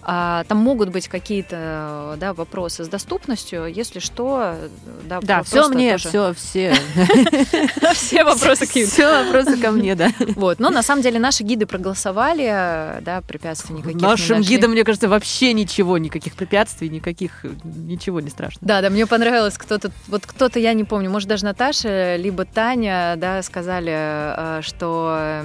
[0.09, 3.67] А, там могут быть какие-то да, вопросы с доступностью.
[3.67, 4.55] Если что,
[5.03, 6.09] да, да все мне, тоже...
[6.09, 6.75] все, все.
[7.93, 10.13] Все вопросы к Все вопросы ко мне, да.
[10.37, 15.09] Вот, но на самом деле наши гиды проголосовали, да, препятствий никаких Нашим гидам, мне кажется,
[15.09, 18.61] вообще ничего, никаких препятствий, никаких, ничего не страшно.
[18.61, 23.15] Да, да, мне понравилось кто-то, вот кто-то, я не помню, может даже Наташа, либо Таня,
[23.17, 25.43] да, сказали, э, что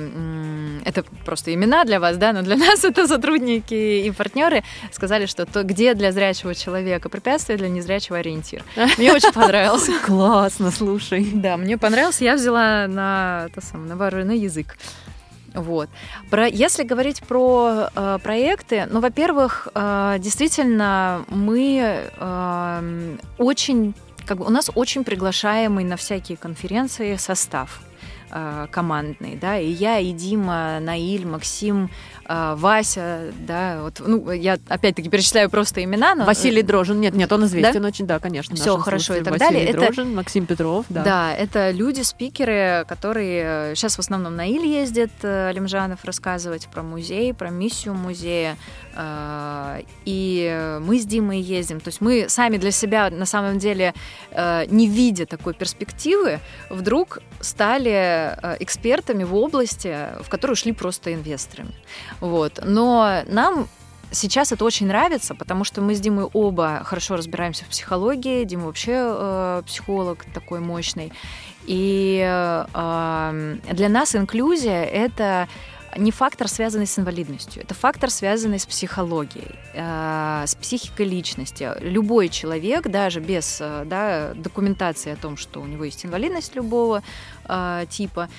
[0.85, 5.45] это просто имена для вас, да, но для нас это сотрудники и партнеры, сказали, что
[5.45, 8.63] то, где для зрячего человека препятствие, для незрячего ориентир.
[8.97, 9.89] Мне очень понравилось.
[10.05, 11.29] Классно, слушай.
[11.33, 12.21] Да, мне понравилось.
[12.21, 14.77] Я взяла на, на вооруженный язык.
[15.53, 15.89] Вот.
[16.29, 23.93] Про, если говорить про э, проекты, ну, во-первых, э, действительно, мы э, очень,
[24.25, 27.81] как бы, у нас очень приглашаемый на всякие конференции состав
[28.31, 31.89] э, командный, да, и я, и Дима, Наиль, Максим,
[32.33, 36.15] а, Вася, да, вот, ну, я опять-таки перечисляю просто имена.
[36.15, 36.23] Но...
[36.23, 37.89] Василий Дрожин, нет, нет, он известен да?
[37.89, 38.55] очень, да, конечно.
[38.55, 39.73] Все хорошо и так Василий далее.
[39.73, 40.15] Дрожин, это...
[40.15, 41.03] Максим Петров, да.
[41.03, 46.83] Да, это люди, спикеры, которые сейчас в основном на Иль ездят, э, Алимжанов рассказывать про
[46.83, 48.55] музей, про миссию музея,
[48.95, 51.81] а, и мы с Димой ездим.
[51.81, 53.93] То есть мы сами для себя, на самом деле,
[54.31, 56.39] э, не видя такой перспективы,
[56.69, 61.73] вдруг стали э, экспертами в области, в которую шли просто инвесторами.
[62.21, 62.59] Вот.
[62.63, 63.67] Но нам
[64.11, 68.43] сейчас это очень нравится, потому что мы с Димой оба хорошо разбираемся в психологии.
[68.43, 71.11] Дима вообще э, психолог такой мощный.
[71.65, 75.47] И э, для нас инклюзия это
[75.97, 81.69] не фактор, связанный с инвалидностью, это фактор, связанный с психологией, э, с психикой личности.
[81.81, 87.03] Любой человек, даже без э, да, документации о том, что у него есть инвалидность любого
[87.45, 88.29] э, типа,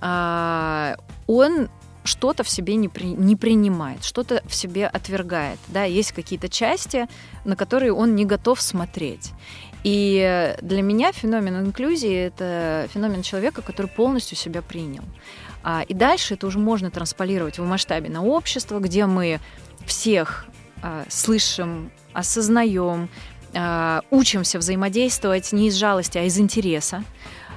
[0.00, 1.68] э, он
[2.04, 5.58] что-то в себе не, при, не принимает, что-то в себе отвергает.
[5.68, 5.84] Да?
[5.84, 7.08] Есть какие-то части,
[7.44, 9.32] на которые он не готов смотреть.
[9.82, 15.04] И для меня феномен инклюзии— это феномен человека, который полностью себя принял.
[15.62, 19.40] А, и дальше это уже можно трансполировать в масштабе на общество, где мы
[19.86, 20.46] всех
[20.82, 23.08] а, слышим, осознаем,
[23.54, 27.04] а, учимся взаимодействовать не из жалости, а из интереса.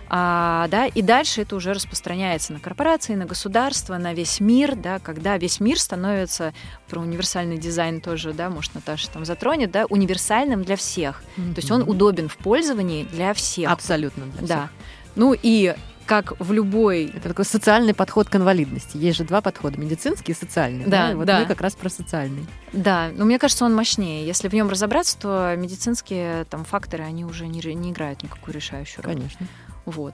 [0.09, 4.99] А, да, и дальше это уже распространяется на корпорации, на государство, на весь мир, да,
[4.99, 6.53] когда весь мир становится
[6.87, 11.23] про универсальный дизайн тоже, да, может Наташа там затронет, да, универсальным для всех.
[11.37, 11.53] Mm-hmm.
[11.53, 13.69] То есть он удобен в пользовании для всех.
[13.69, 14.47] Абсолютно для всех.
[14.47, 14.69] Да.
[15.15, 17.11] Ну и как в любой...
[17.13, 18.97] Это такой социальный подход к инвалидности.
[18.97, 20.85] Есть же два подхода, медицинский и социальный.
[20.85, 21.11] Да, да?
[21.11, 21.39] И вот да.
[21.41, 22.47] мы как раз про социальный.
[22.71, 24.25] Да, но мне кажется, он мощнее.
[24.25, 29.03] Если в нем разобраться, то медицинские там факторы, они уже не, не играют никакую решающую
[29.03, 29.15] роль.
[29.15, 29.47] Конечно.
[29.87, 30.13] Вот.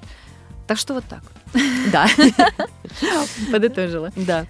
[0.68, 1.24] Так что вот так.
[1.92, 2.08] Да.
[3.52, 4.12] Подытожила.
[4.16, 4.46] Да.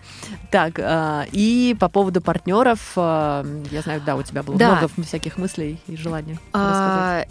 [0.51, 5.37] Так, а, и по поводу партнеров, а, я знаю, да, у тебя было много всяких
[5.37, 7.29] мыслей и желаний а, рассказать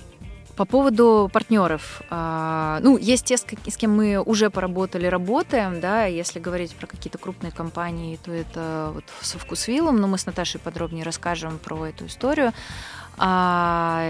[0.57, 2.03] По поводу партнеров.
[2.11, 7.53] Ну, есть те, с кем мы уже поработали, работаем, да, если говорить про какие-то крупные
[7.53, 12.53] компании, то это вот со Вкусвиллом, но мы с Наташей подробнее расскажем про эту историю.
[13.19, 14.05] А,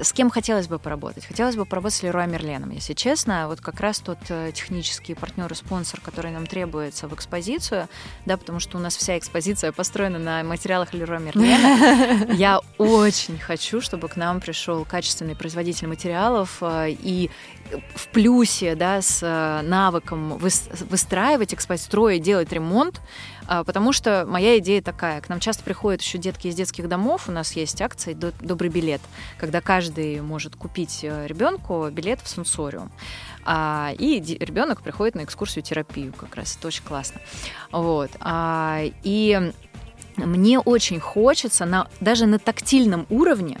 [0.00, 1.26] с кем хотелось бы поработать?
[1.26, 3.48] Хотелось бы поработать с Леруа Мерленом, если честно.
[3.48, 7.88] Вот как раз тот э, технический партнер и спонсор, который нам требуется в экспозицию,
[8.26, 12.32] да, потому что у нас вся экспозиция построена на материалах Леруа Мерлена.
[12.34, 17.30] Я очень хочу, чтобы к нам пришел качественный производитель материалов э, и
[17.94, 23.00] в плюсе, да, с э, навыком выстраивать экспозицию, строить, делать ремонт,
[23.66, 25.20] потому что моя идея такая.
[25.20, 27.28] К нам часто приходят еще детки из детских домов.
[27.28, 29.00] У нас есть акция «Добрый билет»,
[29.38, 32.92] когда каждый может купить э, ребенку билет в сенсориум.
[33.44, 36.56] А, и ребенок приходит на экскурсию терапию как раз.
[36.56, 37.20] Это очень классно.
[37.72, 38.10] Вот.
[38.20, 39.52] А, и
[40.16, 43.58] мне очень хочется на, даже на тактильном уровне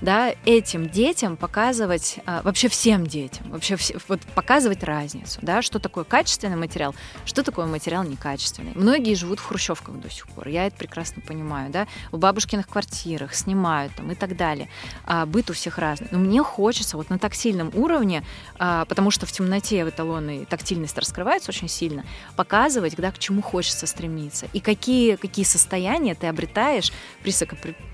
[0.00, 3.76] да, этим детям показывать, а, вообще всем детям, вообще
[4.08, 8.72] вот показывать разницу, да, что такое качественный материал, что такое материал некачественный.
[8.74, 13.34] Многие живут в хрущевках до сих пор, я это прекрасно понимаю, да, в бабушкиных квартирах
[13.34, 14.68] снимают там и так далее.
[15.04, 16.08] А, быт у всех разный.
[16.10, 18.24] Но мне хочется вот на тактильном уровне,
[18.58, 22.04] а, потому что в темноте в эталонной тактильность раскрывается очень сильно,
[22.36, 27.32] показывать, да, к чему хочется стремиться и какие, какие состояния ты обретаешь при,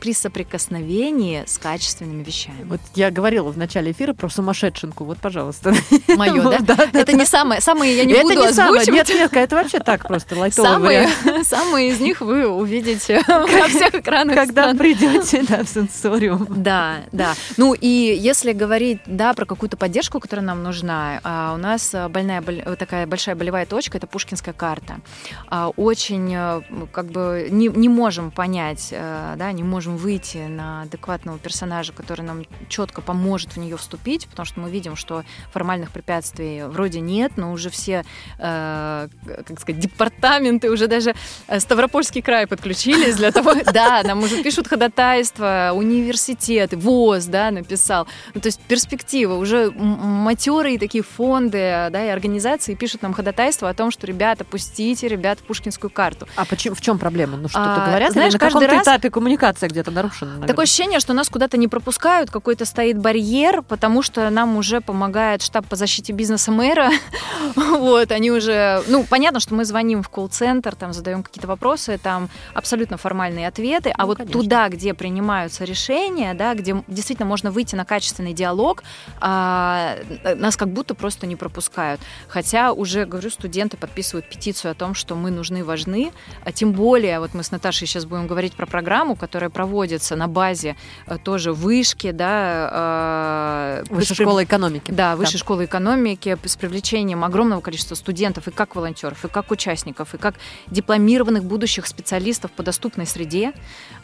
[0.00, 2.64] при соприкосновении с качеством качественными вещами.
[2.64, 5.04] Вот я говорила в начале эфира про сумасшедшинку.
[5.04, 5.74] Вот, пожалуйста.
[6.09, 6.76] Мое, да?
[6.92, 8.88] Это не самое, самые я не буду озвучивать.
[8.88, 11.09] Нет, нет, это вообще так просто лайтовый
[11.44, 14.35] Самые из них вы увидите на всех экранах.
[14.37, 16.46] Когда придете в сенсориум.
[16.50, 17.35] Да, да.
[17.56, 22.42] Ну и если говорить, да, про какую-то поддержку, которая нам нужна, а, у нас больная,
[22.76, 25.00] такая большая болевая точка, это Пушкинская карта.
[25.48, 30.82] А, очень, э, как бы, не, не можем понять, э, да, не можем выйти на
[30.82, 35.25] адекватного персонажа персонажа, который нам четко поможет в нее вступить, потому что мы видим, что
[35.53, 38.05] формальных препятствий вроде нет, но уже все,
[38.38, 39.09] э,
[39.46, 41.14] как сказать, департаменты, уже даже
[41.49, 48.07] э, Ставропольский край подключились для того, да, нам уже пишут ходатайства, университеты, ВОЗ, да, написал.
[48.35, 53.75] Ну, то есть перспектива, уже матерые такие фонды, да, и организации пишут нам ходатайство о
[53.75, 56.27] том, что, ребята, пустите ребят в Пушкинскую карту.
[56.37, 57.37] А почему, в чем проблема?
[57.37, 58.12] Ну, что-то а, говорят?
[58.12, 58.83] Знаешь, на каком-то раз...
[58.83, 60.31] этапе коммуникация где-то нарушена?
[60.31, 60.49] Наверное.
[60.49, 65.42] Такое ощущение, что нас куда-то не пропускают, какой-то стоит барьер, потому что нам уже помогает
[65.42, 66.90] штаб по защите бизнеса мэра.
[67.54, 68.82] вот, они уже...
[68.88, 73.92] Ну, понятно, что мы звоним в колл-центр, там задаем какие-то вопросы, там абсолютно формальные ответы,
[73.94, 74.40] а ну, вот конечно.
[74.40, 78.82] туда, где принимаются решения, да, где действительно можно выйти на качественный диалог,
[79.20, 79.98] а,
[80.34, 82.00] нас как будто просто не пропускают.
[82.26, 86.10] Хотя уже, говорю, студенты подписывают петицию о том, что мы нужны, важны,
[86.42, 90.26] а тем более, вот мы с Наташей сейчас будем говорить про программу, которая проводится на
[90.26, 90.74] базе
[91.06, 93.83] э, тоже в вышки, да.
[93.88, 94.92] Э, Высшей школы экономики.
[94.92, 95.38] Да, Высшей да.
[95.38, 100.37] школы экономики с привлечением огромного количества студентов и как волонтеров, и как участников, и как
[100.68, 103.52] дипломированных будущих специалистов по доступной среде.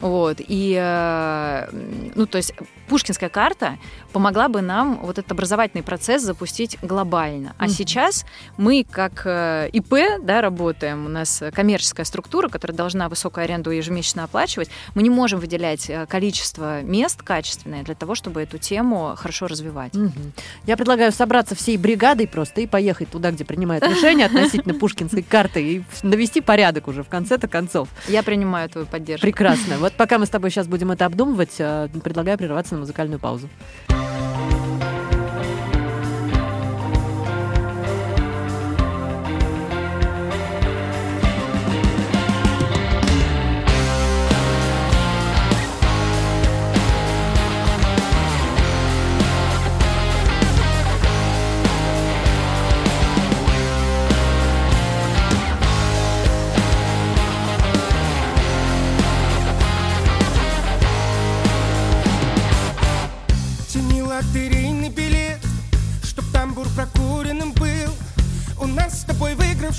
[0.01, 0.37] Вот.
[0.39, 1.69] И, э,
[2.15, 2.53] ну, то есть
[2.89, 3.77] Пушкинская карта
[4.11, 7.55] помогла бы нам вот этот образовательный процесс запустить глобально.
[7.57, 7.69] А mm-hmm.
[7.69, 8.25] сейчас
[8.57, 14.25] мы как э, ИП, да, работаем, у нас коммерческая структура, которая должна высокую аренду ежемесячно
[14.25, 19.47] оплачивать, мы не можем выделять количество мест качественных качественное для того, чтобы эту тему хорошо
[19.47, 19.93] развивать.
[19.95, 20.11] Угу.
[20.65, 25.61] Я предлагаю собраться всей бригадой просто и поехать туда, где принимают решения относительно Пушкинской карты
[25.61, 27.89] и навести порядок уже в конце-то концов.
[28.07, 29.27] Я принимаю твою поддержку.
[29.27, 29.77] Прекрасно.
[29.77, 33.49] Вот пока мы с тобой сейчас будем это обдумывать, э, предлагаю прерваться на музыкальную паузу.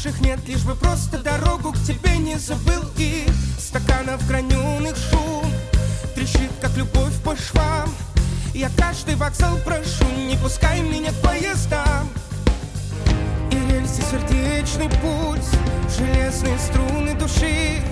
[0.05, 2.83] Выигравших нет Лишь бы просто дорогу к тебе не забыл.
[2.97, 3.27] И
[3.59, 5.45] стаканов граненых шум
[6.15, 7.89] Трещит, как любовь по швам.
[8.53, 12.09] Я каждый вокзал прошу Не пускай меня к поездам.
[13.51, 15.49] И рельсы сердечный путь
[15.97, 17.83] Железные струны души.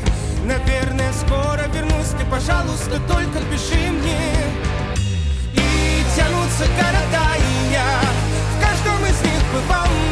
[0.44, 4.34] Наверное, скоро вернусь Ты, пожалуйста, только пиши мне.
[5.54, 8.00] И тянутся города, и я
[8.56, 10.11] В каждом из них бывал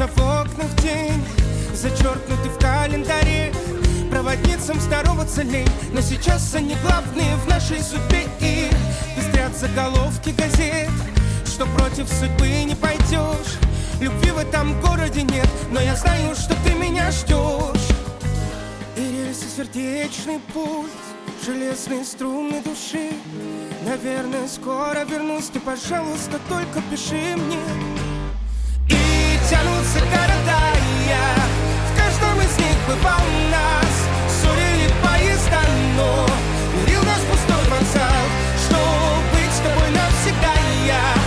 [0.00, 1.22] Солнце в окнах день
[1.74, 3.52] Зачеркнуты в календаре
[4.10, 8.70] Проводницам здороваться целей, Но сейчас они главные в нашей судьбе И
[9.14, 10.90] пестрят заголовки газет
[11.44, 13.58] Что против судьбы не пойдешь.
[14.00, 17.88] Любви в этом городе нет Но я знаю, что ты меня ждешь.
[18.96, 20.90] И рельсы сердечный путь
[21.44, 23.10] Железные струны души.
[23.84, 27.89] Наверное, скоро вернусь Ты, пожалуйста, только пиши мне
[29.50, 31.34] тянутся города, и я
[31.90, 33.20] В каждом из них бывал.
[33.50, 33.94] Нас
[34.30, 35.60] Ссорили поезда,
[35.96, 36.26] но
[36.76, 38.24] Мирил нас пустой вокзал.
[38.64, 38.78] Что
[39.32, 40.54] быть с тобой навсегда
[40.86, 41.19] я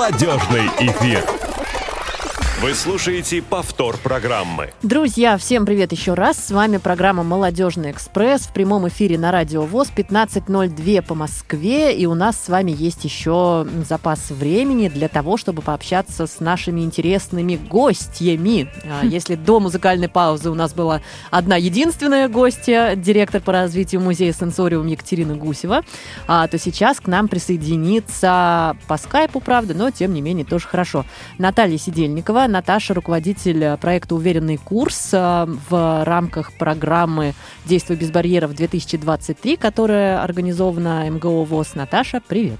[0.00, 1.49] Молодежный эфир.
[2.62, 4.74] Вы слушаете повтор программы.
[4.82, 6.36] Друзья, всем привет еще раз.
[6.36, 11.96] С вами программа «Молодежный экспресс» в прямом эфире на Радио ВОЗ 15.02 по Москве.
[11.96, 16.82] И у нас с вами есть еще запас времени для того, чтобы пообщаться с нашими
[16.82, 18.68] интересными гостями.
[18.84, 24.34] А, Если до музыкальной паузы у нас была одна единственная гостья, директор по развитию музея
[24.34, 25.82] «Сенсориум» Екатерина Гусева,
[26.26, 31.06] а, то сейчас к нам присоединится по скайпу, правда, но тем не менее тоже хорошо.
[31.38, 32.49] Наталья Сидельникова.
[32.50, 37.34] Наташа, руководитель э, проекта «Уверенный курс» э, в рамках программы
[37.64, 41.74] «Действуй без барьеров 2023», которая организована МГО ВОЗ.
[41.74, 42.58] Наташа, привет.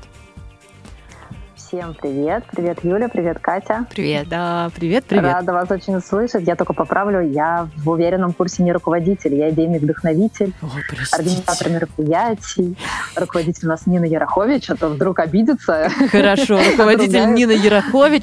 [1.70, 2.42] Всем привет.
[2.50, 3.09] Привет, Юля.
[3.09, 3.87] Привет, Катя.
[3.90, 4.28] Привет.
[4.28, 5.22] Да, привет, привет.
[5.24, 6.44] Рада вас очень слышать.
[6.44, 11.16] Я только поправлю, я в уверенном курсе не руководитель, я идейный вдохновитель, О, простите.
[11.16, 12.76] организатор мероприятий,
[13.14, 15.88] руководитель у нас Нина Ярахович, а то вдруг обидится.
[16.11, 17.35] Хорошо, руководитель.
[17.35, 17.54] Нина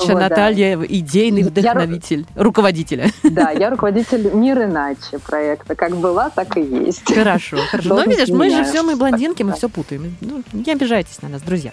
[0.06, 0.20] да.
[0.20, 3.12] Наталья идейный вдохновитель, руководителя.
[3.24, 5.74] Да, я руководитель «Мир иначе» проекта.
[5.74, 7.14] Как была, так и есть.
[7.14, 7.88] Хорошо, хорошо.
[7.88, 10.18] Ну, Должность видишь, мы же все, мы блондинки, мы все путаем.
[10.20, 11.72] Ну, не обижайтесь на нас, друзья.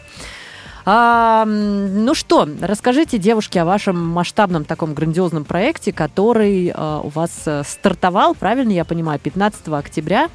[0.87, 7.43] А, ну что, расскажите, девушки, о вашем масштабном таком грандиозном проекте, который а, у вас
[7.47, 10.29] э, стартовал, правильно я понимаю, 15 октября,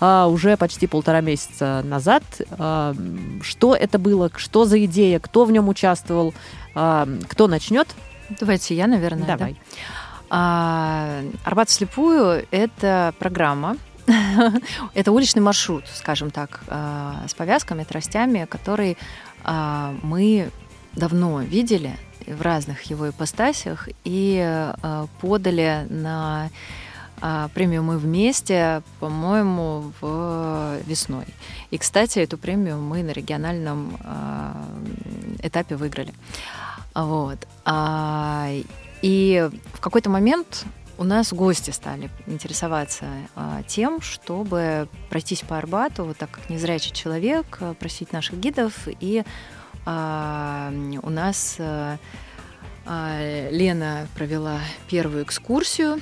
[0.00, 2.22] а, уже почти полтора месяца назад.
[2.52, 2.94] А,
[3.42, 6.32] что это было, что за идея, кто в нем участвовал,
[6.74, 7.86] А, кто начнет?
[8.40, 9.26] Давайте я, наверное.
[9.26, 9.36] да?
[9.36, 9.56] Давай.
[10.30, 13.76] А, Арбат вслепую– это программа,
[14.94, 18.96] это уличный маршрут, скажем так, а, с повязками, тростями, который
[19.44, 20.50] мы
[20.94, 26.50] давно видели в разных его ипостасях и а, подали на
[27.20, 31.26] а, премию «Мы вместе», по-моему, в весной.
[31.70, 34.64] И, кстати, эту премию мы на региональном а,
[35.42, 36.12] этапе выиграли.
[36.94, 37.38] Вот.
[37.64, 38.48] А,
[39.02, 40.64] И в какой-то момент
[41.02, 46.92] у нас гости стали интересоваться а, тем, чтобы пройтись по Арбату, вот так как незрячий
[46.92, 48.86] человек, а, просить наших гидов.
[49.00, 49.24] И
[49.84, 51.98] а, у нас а,
[53.50, 56.00] Лена провела первую экскурсию.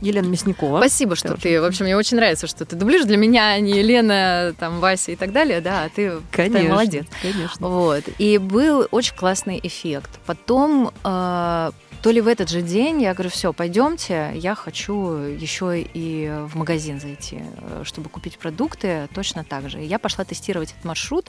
[0.00, 0.78] Елена Мясникова.
[0.78, 1.42] Спасибо, что Тоже.
[1.42, 1.60] ты.
[1.60, 5.12] В общем, мне очень нравится, что ты дублишь для меня, а не Лена, там, Вася
[5.12, 7.06] и так далее, да, а ты, ты Конечно, молодец.
[7.20, 7.68] Конечно.
[7.68, 8.04] Вот.
[8.16, 10.20] И был очень классный эффект.
[10.24, 11.70] Потом, э,
[12.02, 16.54] то ли в этот же день, я говорю, все, пойдемте, я хочу еще и в
[16.54, 19.82] магазин зайти, э, чтобы купить продукты точно так же.
[19.82, 21.26] И я пошла тестировать этот маршрут.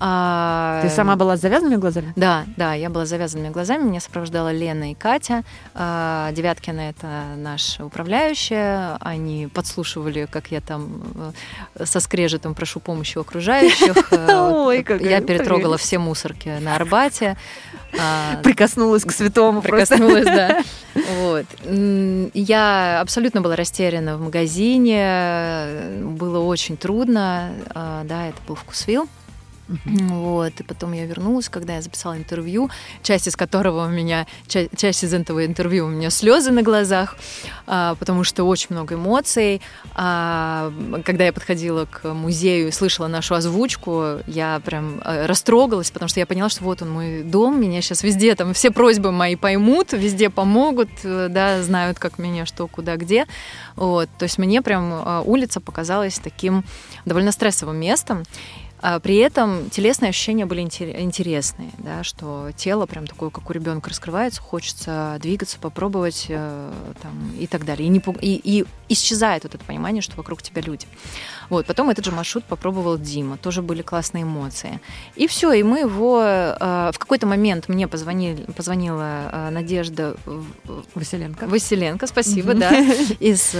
[0.00, 2.12] А, Ты сама была с завязанными глазами?
[2.14, 5.42] Да, да, я была с завязанными глазами, меня сопровождала Лена и Катя.
[5.74, 8.96] А, Девяткина— это наша управляющая.
[9.00, 11.32] Они подслушивали, как я там
[11.76, 13.96] э, со скрежетом прошу помощи у окружающих.
[14.18, 17.36] Э, Ой, Я перетрогала все мусорки на Арбате.
[17.98, 19.62] А, Прикоснулась к святому.
[19.62, 20.62] Прикоснулась, да.
[21.20, 21.46] Вот.
[22.34, 26.00] Я абсолютно была растеряна в магазине.
[26.02, 27.52] Было очень трудно.
[27.74, 29.08] А, Да, это был вкусвилл.
[29.84, 32.70] Вот, и потом я вернулась, когда я записала интервью,
[33.02, 37.16] часть из которого у меня, часть, часть из этого интервью у меня слезы на глазах,
[37.66, 39.60] а, потому что очень много эмоций.
[39.94, 40.72] А,
[41.04, 46.20] когда я подходила к музею и слышала нашу озвучку, я прям э, растрогалась, потому что
[46.20, 49.92] я поняла, что вот он мой дом, меня сейчас везде, там все просьбы мои поймут,
[49.92, 53.26] везде помогут, э, да, знают, как меня, что, куда, где.
[53.76, 56.64] Вот, то есть мне прям э, улица показалась таким
[57.04, 58.24] довольно стрессовым местом.
[58.80, 63.90] А при этом телесные ощущения были интересные, да, что тело прям такое, как у ребенка,
[63.90, 66.72] раскрывается, хочется двигаться, попробовать э,
[67.02, 67.86] там, и так далее.
[67.86, 70.86] И, не, и, и исчезает вот это понимание, что вокруг тебя люди.
[71.50, 74.80] Вот, потом этот же маршрут попробовал Дима, тоже были классные эмоции.
[75.16, 76.20] И все, и мы его...
[76.22, 80.16] Э, в какой-то момент мне позвонили, позвонила э, Надежда
[80.94, 81.48] Василенко.
[81.48, 82.70] Василенко, спасибо, да,
[83.18, 83.50] из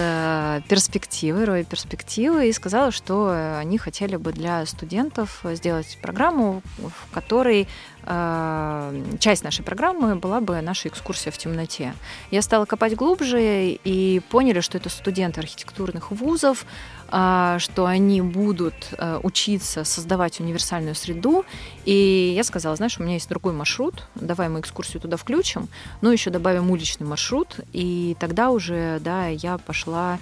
[0.68, 5.07] перспективы, Роя перспективы, и сказала, что они хотели бы для студентов
[5.54, 7.68] сделать программу, в которой
[8.04, 11.94] э, часть нашей программы была бы наша экскурсия в темноте.
[12.30, 16.64] Я стала копать глубже и поняли, что это студенты архитектурных вузов,
[17.10, 21.44] а, что они будут э, учиться создавать универсальную среду.
[21.86, 25.68] И я сказала, знаешь, у меня есть другой маршрут, давай мы экскурсию туда включим,
[26.02, 30.18] но еще добавим уличный маршрут, и тогда уже, да, я пошла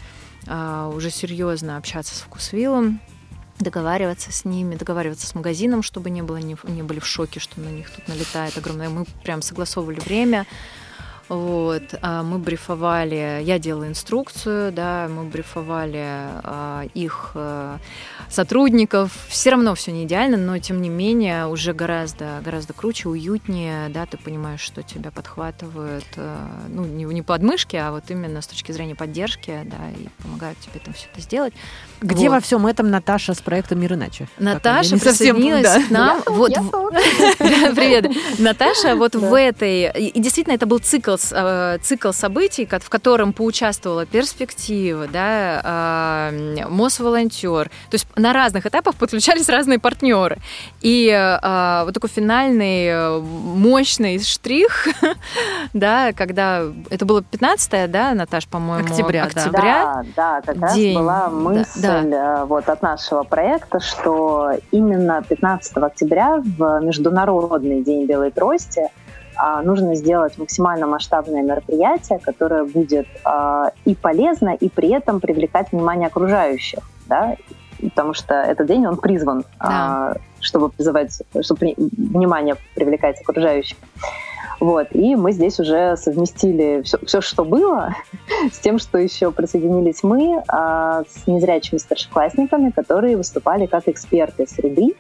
[0.47, 3.01] а, уже серьезно общаться с Вкусвиллом,
[3.59, 7.61] договариваться с ними, договариваться с магазином, чтобы не, было, не, не были в шоке, что
[7.61, 8.89] на них тут налетает огромное.
[8.89, 10.47] Мы прям согласовывали время,
[11.29, 17.79] вот, а мы брифовали, я делала инструкцию, да, мы брифовали а, их а,
[18.29, 19.13] сотрудников.
[19.29, 24.07] Все равно все не идеально, но тем не менее уже гораздо, гораздо круче, уютнее, да,
[24.07, 28.71] ты понимаешь, что тебя подхватывают, а, ну, не, не подмышки, а вот именно с точки
[28.71, 31.55] зрения поддержки, да, и помогают тебе там все это сделать.
[32.01, 32.37] Где вот.
[32.37, 34.29] во всем этом Наташа с проектом «Мир иначе»?
[34.39, 35.87] Наташа присоединилась совсем, да.
[35.87, 36.23] к нам.
[36.27, 36.63] Я вот, я
[37.75, 38.11] Привет.
[38.39, 39.91] Наташа вот в этой...
[39.97, 46.31] И действительно, это был цикл, э, цикл событий, в котором поучаствовала перспектива, да,
[46.69, 47.69] Мосволонтер.
[47.91, 50.39] То есть на разных этапах подключались разные партнеры.
[50.83, 54.89] И а, вот такой финальный э, мощный штрих,
[55.73, 56.65] да, когда...
[56.91, 58.87] Это было 15 да, Наташ, по-моему?
[58.87, 60.05] Октября, октября.
[60.15, 62.43] Да, да, как раз была мысль мысль да.
[62.43, 68.91] Э, вот от нашего проекта, что именно 15 октября в Международный день белой трости
[69.37, 75.73] а, нужно сделать максимально масштабное мероприятие, которое будет а, и полезно, и при этом привлекать
[75.73, 77.37] внимание окружающих, да,
[77.81, 79.69] потому что этот день он призван, да.
[79.69, 83.77] а, чтобы призывать, чтобы внимание привлекать окружающих.
[84.59, 87.95] Вот, и мы здесь уже совместили все, все что было,
[88.53, 94.95] с тем, что еще присоединились мы а, с незрячими старшеклассниками, которые выступали как эксперты среды,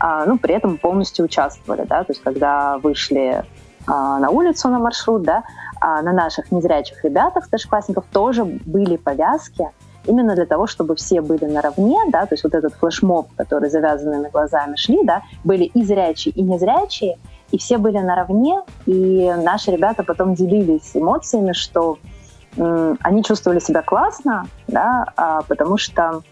[0.00, 3.44] а, ну, при этом полностью участвовали, да, то есть когда вышли
[3.86, 5.44] а, на улицу на маршрут, да,
[5.80, 9.68] а на наших незрячих ребятах, старшеклассников, тоже были повязки,
[10.06, 14.28] именно для того, чтобы все были наравне, да, то есть вот этот флешмоб, который завязанными
[14.30, 17.18] глазами шли, да, были и зрячие, и незрячие,
[17.50, 21.98] и все были наравне, и наши ребята потом делились эмоциями, что
[22.56, 26.22] м, они чувствовали себя классно, да, а, потому что,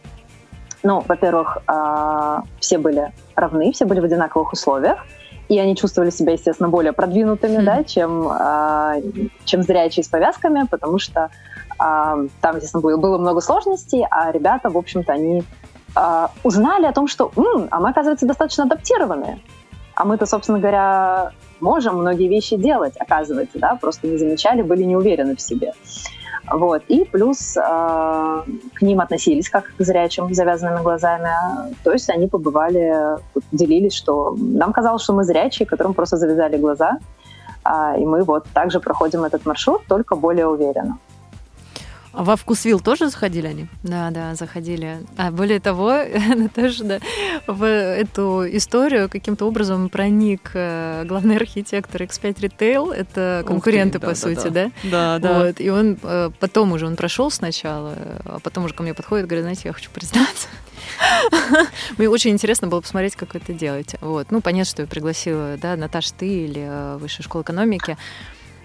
[0.82, 4.98] ну, во-первых, а, все были равны, все были в одинаковых условиях,
[5.48, 7.64] и они чувствовали себя, естественно, более продвинутыми, mm-hmm.
[7.64, 8.94] да, чем, а,
[9.44, 11.30] чем зрячие с повязками, потому что
[11.78, 15.42] а, там, естественно, было, было много сложностей, а ребята, в общем-то, они
[15.94, 19.40] а, узнали о том, что, М, а мы, оказывается, достаточно адаптированные.
[19.94, 24.96] А мы-то, собственно говоря, можем многие вещи делать, оказывается, да, просто не замечали, были не
[24.96, 25.72] уверены в себе.
[26.50, 26.82] Вот.
[26.88, 31.30] И плюс э, к ним относились как к зрячим, завязанными глазами.
[31.84, 33.18] То есть они побывали,
[33.52, 36.98] делились, что нам казалось, что мы зрячие, которым просто завязали глаза.
[37.64, 40.98] А, и мы вот также проходим этот маршрут, только более уверенно.
[42.12, 43.66] А во Вкусвилл тоже заходили они?
[43.82, 44.98] Да, да, заходили.
[45.16, 45.98] А более того,
[46.54, 47.00] тоже да,
[47.46, 52.92] в эту историю каким-то образом проник э, главный архитектор X5 Retail.
[52.92, 54.70] Это конкуренты, ты, да, по да, сути, да?
[54.84, 55.38] Да, да.
[55.38, 57.94] Вот, и он э, потом уже он прошел сначала,
[58.24, 60.48] а потом уже ко мне подходит, говорит, знаете, я хочу признаться.
[61.98, 63.98] Мне очень интересно было посмотреть, как вы это делаете.
[64.00, 64.30] Вот.
[64.30, 67.96] Ну, понятно, что я пригласила, да, Наташа, ты или э, Высшая школа экономики.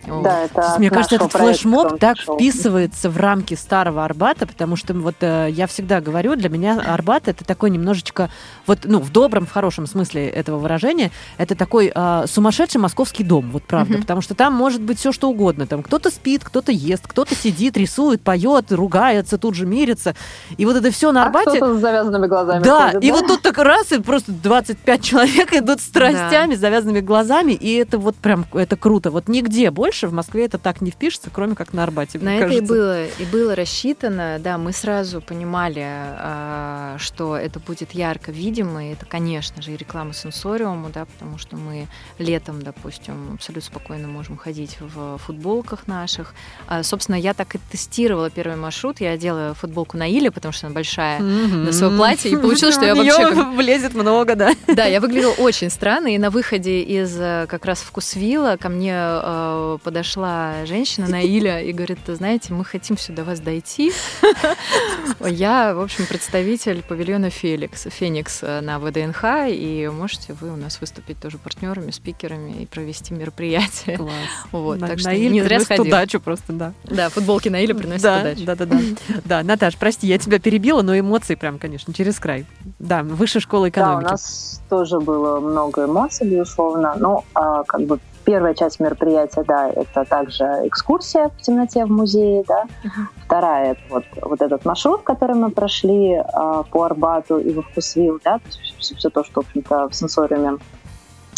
[0.05, 5.15] Да, это Мне кажется, этот флешмоб так вписывается в рамки старого Арбата, потому что вот
[5.21, 8.29] э, я всегда говорю, для меня Арбат это такой немножечко,
[8.65, 13.51] вот, ну, в добром, в хорошем смысле этого выражения, это такой э, сумасшедший московский дом,
[13.51, 14.01] вот правда, mm-hmm.
[14.01, 17.75] потому что там может быть все что угодно, там кто-то спит, кто-то ест, кто-то сидит,
[17.75, 20.15] рисует, поет, ругается, тут же мирится,
[20.57, 21.57] и вот это все на а Арбате.
[21.57, 22.63] кто-то с завязанными глазами.
[22.63, 23.17] Да, ходит, и да?
[23.17, 26.61] вот тут так раз и просто 25 человек идут с страстями, да.
[26.61, 30.59] завязанными глазами, и это вот прям это круто, вот нигде больше больше в Москве это
[30.59, 32.19] так не впишется, кроме как на Арбате.
[32.19, 37.93] На это и было, и было рассчитано, да, мы сразу понимали, а, что это будет
[37.93, 41.87] ярко видимо, и это, конечно же, и реклама сенсориуму, да, потому что мы
[42.19, 46.35] летом, допустим, абсолютно спокойно можем ходить в футболках наших.
[46.67, 50.67] А, собственно, я так и тестировала первый маршрут, я одела футболку на Иле, потому что
[50.67, 51.65] она большая, mm-hmm.
[51.65, 53.33] на свое платье, и получилось, что я вообще...
[53.33, 53.55] Как...
[53.55, 54.53] влезет много, да.
[54.67, 58.93] Да, я выглядела очень странно, и на выходе из э, как раз вкусвилла ко мне
[58.93, 63.91] э, подошла женщина Наиля и говорит, знаете, мы хотим сюда вас дойти.
[65.19, 71.19] Я, в общем, представитель павильона Феликс, Феникс на ВДНХ, и можете вы у нас выступить
[71.19, 73.97] тоже партнерами, спикерами и провести мероприятие.
[73.97, 74.11] Класс.
[74.51, 75.85] Вот, так что не зря сходил.
[75.85, 76.73] удачу просто, да.
[76.83, 78.45] Да, футболки Наиля приносят да, удачу.
[78.45, 78.79] Да, да, да.
[79.25, 82.45] Да, Наташ, прости, я тебя перебила, но эмоции прям, конечно, через край.
[82.79, 84.03] Да, высшая школа экономики.
[84.03, 86.95] Да, у нас тоже было много эмоций, безусловно.
[86.97, 92.43] Ну, а, как бы Первая часть мероприятия, да, это также экскурсия в темноте в музее,
[92.45, 92.65] да.
[92.83, 93.23] Uh-huh.
[93.23, 96.23] Вторая это вот, вот этот маршрут, который мы прошли э,
[96.69, 99.95] по Арбату и во Вкусвилл, да, то есть все, все то, что, в общем-то, в
[99.95, 100.57] сенсориуме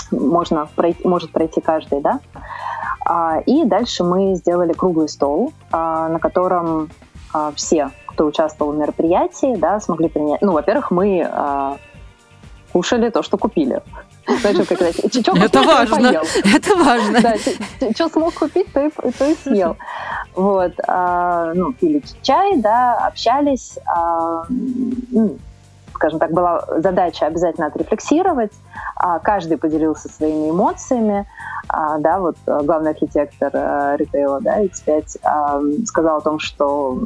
[0.09, 2.21] можно пройти, может пройти каждый, да.
[3.05, 6.89] А, и дальше мы сделали круглый стол, а, на котором
[7.31, 10.41] а, все, кто участвовал в мероприятии, да, смогли принять.
[10.41, 11.77] Ну, во-первых, мы а,
[12.73, 13.83] кушали то, что купили.
[14.41, 16.21] Знаешь, как это важно.
[16.55, 17.21] Это важно.
[17.21, 17.35] Да,
[17.93, 19.77] что смог купить, то и, то и съел.
[20.35, 23.77] Вот, а, ну, пили чай, да, общались.
[23.85, 25.37] А, ну,
[25.93, 28.51] скажем так, была задача обязательно отрефлексировать.
[28.95, 31.25] А, каждый поделился своими эмоциями.
[31.71, 36.97] А, да, вот э, главный архитектор э, ритейла, да, X5, а, сказал о том, что,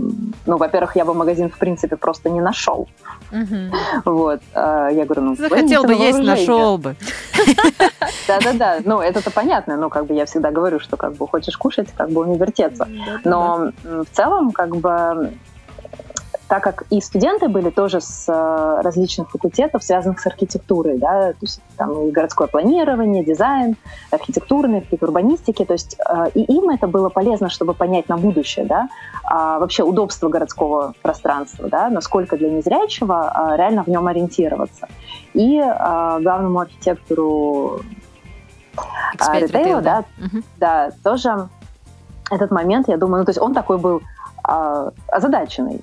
[0.45, 2.88] ну, во-первых, я бы магазин, в принципе, просто не нашел.
[3.34, 4.14] Угу.
[4.14, 4.39] Вот.
[4.53, 6.95] А, я говорю, ну, Захотел бы есть, нашел бы.
[8.28, 11.89] Да-да-да, ну, это-то понятно, ну, как бы я всегда говорю, что, как бы, хочешь кушать,
[11.93, 12.88] как бы, не вертеться.
[13.26, 15.34] Но в целом, как бы,
[16.53, 21.37] так как и студенты были тоже с э, различных факультетов, связанных с архитектурой, да, то
[21.41, 23.75] есть там и городское планирование, дизайн,
[24.11, 28.87] архитектурные, урбанистики, то есть э, и им это было полезно, чтобы понять на будущее, да,
[29.23, 34.87] а вообще удобство городского пространства, да, насколько для незрячего а, реально в нем ориентироваться.
[35.33, 37.81] И а, главному архитектору
[39.33, 40.43] ритейла, да, угу.
[40.57, 41.49] да, тоже
[42.29, 44.03] этот момент, я думаю, ну, то есть он такой был
[44.43, 45.81] озадаченный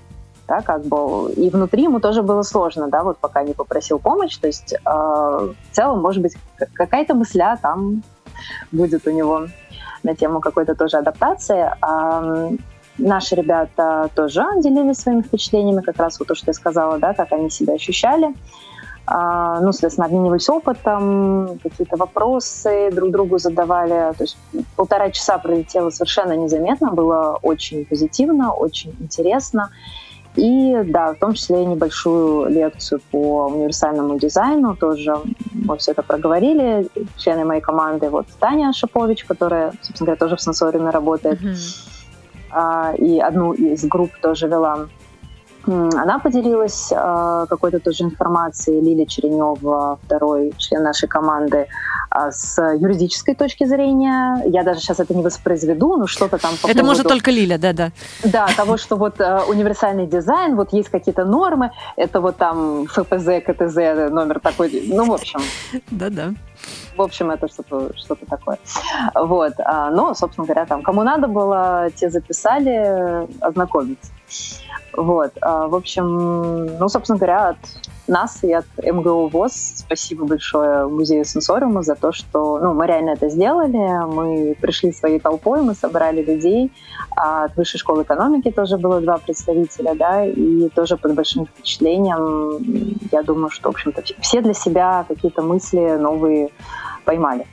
[0.51, 4.37] да, как бы, и внутри ему тоже было сложно, да, вот пока не попросил помощь,
[4.37, 6.35] то есть э, в целом, может быть,
[6.75, 8.03] какая-то мысля там
[8.73, 9.47] будет у него
[10.03, 11.71] на тему какой-то тоже адаптации.
[11.81, 12.51] А,
[12.99, 17.33] наши ребята тоже делились своими впечатлениями, как раз вот то, что я сказала, да, как
[17.33, 18.35] они себя ощущали.
[19.07, 24.13] А, ну, соответственно, обменивались опытом, какие-то вопросы друг другу задавали.
[24.17, 24.37] То есть
[24.77, 29.71] полтора часа пролетело совершенно незаметно, было очень позитивно, очень интересно.
[30.37, 35.17] И, да, в том числе небольшую лекцию по универсальному дизайну тоже
[35.53, 36.89] мы все это проговорили.
[37.17, 42.97] Члены моей команды, вот Таня Шапович, которая, собственно говоря, тоже в сенсориуме работает, mm-hmm.
[42.99, 44.87] и одну из групп тоже вела.
[45.67, 51.67] Она поделилась э, какой-то тоже информацией, Лилия Черенева, второй член нашей команды,
[52.11, 54.43] э, с юридической точки зрения.
[54.47, 56.85] Я даже сейчас это не воспроизведу, но что-то там по Это поводу...
[56.87, 57.93] может только Лиля, да-да.
[58.25, 63.45] Да, того, что вот э, универсальный дизайн, вот есть какие-то нормы, это вот там ФПЗ,
[63.45, 65.41] КТЗ номер такой, ну, в общем.
[65.91, 66.35] Да-да.
[66.97, 68.59] В общем, это что-то что такое.
[69.15, 69.55] Вот.
[69.65, 74.13] А, но, собственно говоря, там, кому надо было, те записали, ознакомиться.
[74.93, 75.33] Вот.
[75.41, 77.59] А, в общем, ну, собственно говоря, от
[78.11, 83.11] нас и от МГУ ВОЗ спасибо большое Музею сенсориума за то, что ну, мы реально
[83.11, 84.05] это сделали.
[84.07, 86.71] Мы пришли своей толпой, мы собрали людей.
[87.17, 92.99] А от Высшей школы экономики тоже было два представителя, да, и тоже под большим впечатлением.
[93.13, 96.51] Я думаю, что, в общем-то, все для себя какие-то мысли новые
[97.05, 97.47] поймали.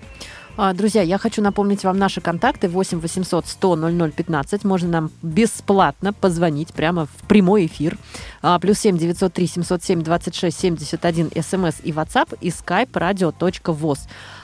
[0.59, 4.63] А, друзья, я хочу напомнить вам наши контакты 8 800 100 00 15.
[4.65, 7.95] Можно нам бесплатно позвонить прямо в прямой эфир.
[8.41, 13.99] А, плюс 7 903 707 26 71 смс и WhatsApp и skype radio.voz.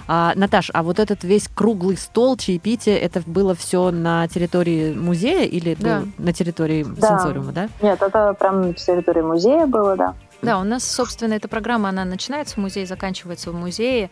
[0.08, 5.46] А, Наташ, а вот этот весь круглый стол, чаепитие, это было все на территории музея
[5.46, 6.04] или да.
[6.20, 7.08] на территории да.
[7.08, 7.70] сенсориума, да?
[7.82, 10.14] Нет, это прям на территории музея было, да.
[10.44, 14.12] Да, у нас, собственно, эта программа, она начинается в музее, заканчивается в музее.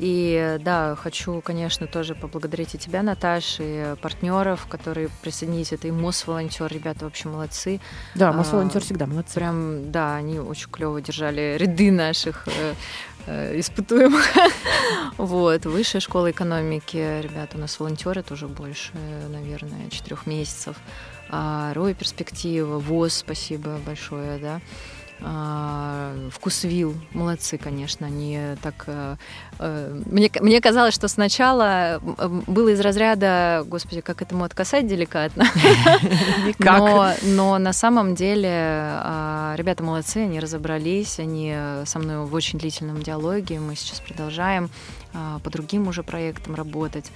[0.00, 5.74] И да, хочу, конечно, тоже поблагодарить и тебя, Наташа, и партнеров, которые присоединились.
[5.74, 7.80] Это и МОС-волонтер, ребята вообще молодцы.
[8.14, 9.34] Да, МОС-волонтер всегда молодцы.
[9.34, 12.74] Прям, да, они очень клево держали ряды наших э,
[13.26, 14.24] э, испытуемых.
[15.18, 18.92] вот, высшая школа экономики, ребята, у нас волонтеры тоже больше,
[19.28, 20.76] наверное, четырех месяцев.
[21.28, 24.60] А, Рой перспектива, ВОЗ, спасибо большое, да.
[25.22, 28.84] А, вкусвил, молодцы, конечно, они так...
[28.86, 29.16] Э,
[29.58, 35.44] э, мне, мне казалось, что сначала было из разряда, господи, как этому откасать деликатно.
[36.58, 41.54] Но, но на самом деле а, ребята молодцы, они разобрались, они
[41.84, 44.70] со мной в очень длительном диалоге, мы сейчас продолжаем
[45.12, 47.10] а, по другим уже проектам работать.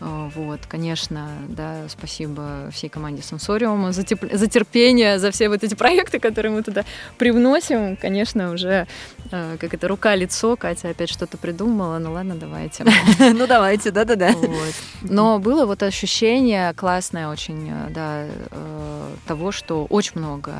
[0.00, 4.24] А, вот, конечно, да, спасибо всей команде Сенсориума за, теп...
[4.32, 6.84] за терпение, за все вот эти проекты, которые мы туда
[7.18, 7.96] привносим.
[7.96, 8.86] Конечно, уже
[9.30, 12.84] э, как это рука-лицо, Катя опять что-то придумала, ну ладно, давайте.
[13.40, 14.34] Ну давайте, да-да-да.
[15.02, 20.52] Но было вот ощущение классное очень, э, да, э, того, что очень много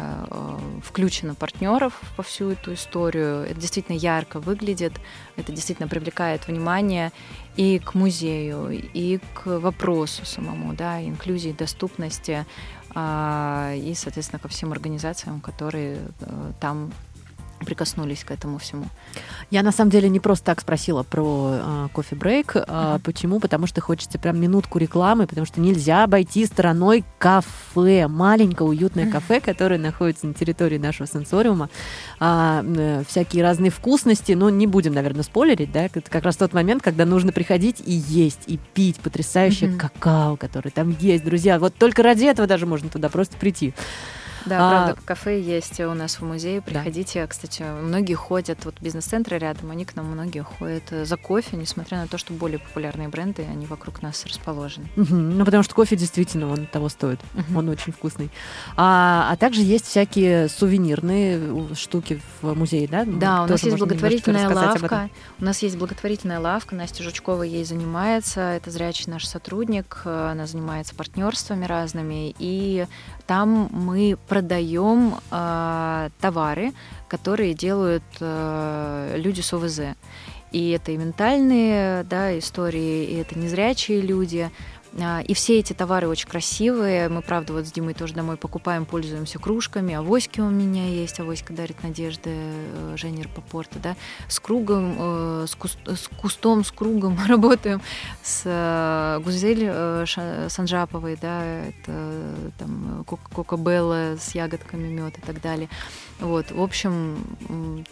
[0.85, 3.45] включено партнеров во всю эту историю.
[3.45, 4.93] Это действительно ярко выглядит,
[5.41, 7.13] это действительно привлекает внимание
[7.57, 12.47] и к музею, и к вопросу самому, да, инклюзии, доступности,
[12.95, 16.93] а, и, соответственно, ко всем организациям, которые э, там
[17.65, 18.87] прикоснулись к этому всему.
[19.51, 22.57] Я на самом деле не просто так спросила про кофе-брейк.
[22.57, 23.01] Uh, uh-huh.
[23.01, 23.41] Почему?
[23.41, 29.13] Потому что хочется прям минутку рекламы, потому что нельзя обойти стороной кафе, маленькое уютное uh-huh.
[29.13, 31.69] кафе, которое находится на территории нашего сенсориума.
[32.19, 35.85] А, э, всякие разные вкусности, но не будем, наверное, спойлерить, да?
[35.85, 39.77] Это как раз тот момент, когда нужно приходить и есть, и пить потрясающее uh-huh.
[39.79, 41.59] какао, который там есть, друзья.
[41.59, 43.75] Вот только ради этого даже можно туда просто прийти.
[44.47, 46.61] Да, а, правда, кафе есть у нас в музее.
[46.63, 47.23] Приходите.
[47.23, 47.27] Да.
[47.27, 51.99] Кстати, многие ходят, вот бизнес-центры рядом, они к нам многие ходят э, за кофе, несмотря
[51.99, 54.89] на то, что более популярные бренды, они вокруг нас расположены.
[54.97, 55.15] Угу.
[55.15, 57.21] Ну, потому что кофе действительно он того стоит.
[57.35, 57.59] Угу.
[57.59, 58.31] Он очень вкусный.
[58.77, 63.05] А, а также есть всякие сувенирные штуки в музее, да?
[63.05, 65.11] Да, у нас есть благотворительная лавка.
[65.39, 66.75] У нас есть благотворительная лавка.
[66.75, 68.41] Настя Жучкова ей занимается.
[68.41, 70.03] Это зрячий наш сотрудник.
[70.05, 72.35] Она занимается партнерствами разными.
[72.39, 72.87] И
[73.31, 76.73] там мы продаем э, товары,
[77.07, 79.95] которые делают э, люди с ОВЗ.
[80.51, 84.51] И это и ментальные да, истории, и это незрячие люди.
[84.99, 87.09] А, и все эти товары очень красивые.
[87.09, 89.95] Мы, правда, вот с Димой тоже домой покупаем, пользуемся кружками.
[89.95, 91.21] Авоськи у меня есть.
[91.21, 93.97] Авоська дарит надежды, э, Женя Рапопорта, да.
[94.29, 97.81] С кругом, э, с, куст, с кустом, с кругом работаем.
[98.23, 99.71] С э, Гузель
[100.51, 105.69] Санжаповой, да, это там Кока-Белла с ягодками, мед и так далее.
[106.19, 107.25] Вот, в общем,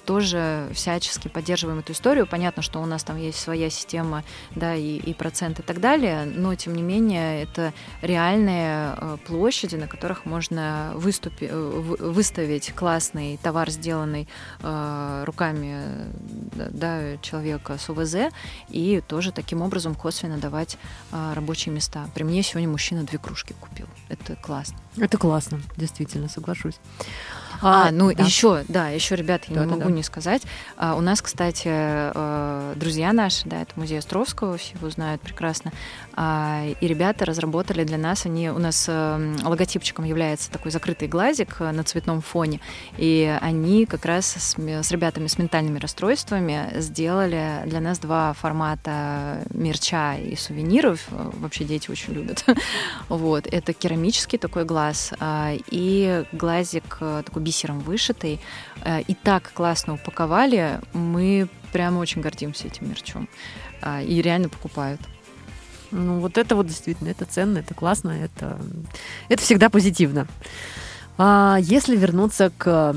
[0.04, 2.26] тоже всячески поддерживаем эту историю.
[2.26, 4.22] Понятно, что у нас там есть своя система,
[4.54, 7.72] да, и, и процент и так далее, но тем не менее это
[8.02, 14.28] реальные э, площади, на которых можно выступи, э, выставить классный товар, сделанный
[14.60, 15.76] э, руками
[16.54, 18.32] да, человека с ОВЗ,
[18.68, 20.78] и тоже таким образом косвенно давать
[21.10, 22.08] рабочие места.
[22.14, 23.86] При мне сегодня мужчина две кружки купил.
[24.08, 24.78] Это классно.
[24.96, 26.78] Это классно, действительно, соглашусь.
[27.60, 28.24] А, а ну да.
[28.24, 29.94] еще, да, еще, ребят, я да, не да, могу да.
[29.94, 30.42] не сказать.
[30.76, 35.72] А, у нас, кстати, э, друзья наши, да, это музей Островского, все его знают прекрасно.
[36.14, 41.56] А, и ребята разработали для нас, они у нас э, логотипчиком является такой закрытый глазик
[41.60, 42.60] э, на цветном фоне,
[42.96, 49.44] и они как раз с, с ребятами с ментальными расстройствами сделали для нас два формата
[49.50, 51.06] мерча и сувениров.
[51.10, 52.44] Вообще дети очень любят.
[53.08, 58.40] вот, это керамический такой глаз а, и глазик такой бисером вышитый,
[58.84, 63.28] э, и так классно упаковали, мы прямо очень гордимся этим мерчом.
[63.80, 65.00] А, и реально покупают.
[65.90, 68.58] Ну, вот это вот действительно, это ценно, это классно, это,
[69.28, 70.26] это всегда позитивно.
[71.20, 72.94] А если вернуться к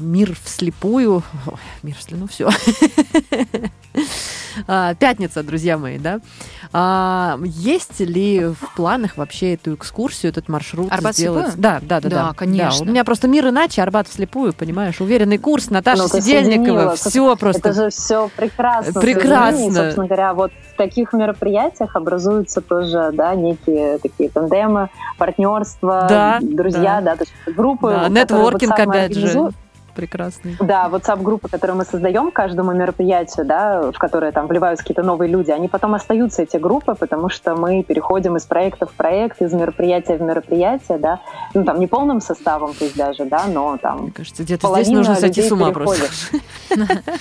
[0.00, 2.48] мир вслепую, Ой, мир вслепую, ну все.
[4.66, 6.20] А, пятница, друзья мои, да?
[6.72, 11.48] А, есть ли в планах вообще эту экскурсию, этот маршрут Арбат сделать?
[11.48, 11.62] вслепую?
[11.62, 12.84] Да, да, да, Да, конечно.
[12.84, 15.00] Да, у меня просто мир иначе, Арбат вслепую, понимаешь?
[15.00, 17.68] Уверенный курс, Наташа Ну, Сидельникова, все просто.
[17.68, 19.00] Это же все прекрасно.
[19.00, 19.74] Прекрасно.
[19.74, 27.00] собственно говоря, вот в таких мероприятиях образуются тоже, да, некие такие тандемы, партнерства, Да, друзья,
[27.00, 27.90] да, то есть группы.
[27.90, 29.50] Да, вот нетворкинг, самые опять же.
[29.94, 30.56] Прекрасный.
[30.60, 35.50] Да, WhatsApp-группы, которые мы создаем каждому мероприятию, да, в которые там вливаются какие-то новые люди,
[35.50, 40.16] они потом остаются, эти группы, потому что мы переходим из проекта в проект, из мероприятия
[40.16, 41.18] в мероприятие, да,
[41.52, 45.16] ну там не полным составом пусть даже, да, но там Мне кажется, где-то здесь нужно
[45.16, 46.08] сойти с ума переходит.
[46.68, 47.02] просто.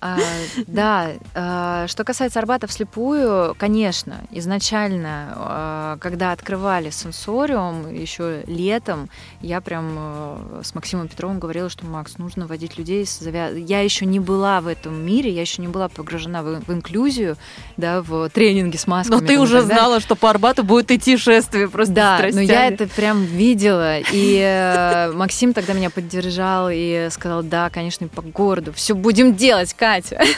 [0.00, 0.18] А,
[0.66, 9.08] да, а, что касается Арбата вслепую, конечно, изначально, а, когда открывали сенсориум еще летом,
[9.40, 13.04] я прям э, с Максимом Петровым говорила, что Макс, нужно водить людей.
[13.06, 13.48] С завя...
[13.48, 17.36] Я еще не была в этом мире, я еще не была погружена в, в инклюзию,
[17.76, 19.20] да, в тренинге с масками.
[19.20, 22.86] Но ты уже знала, что по Арбату будет идти шествие просто Да, но я это
[22.86, 23.98] прям видела.
[24.12, 28.72] И э, Максим тогда меня поддержал и сказал, да, конечно, по городу.
[28.72, 30.20] Все будем делать, Катя.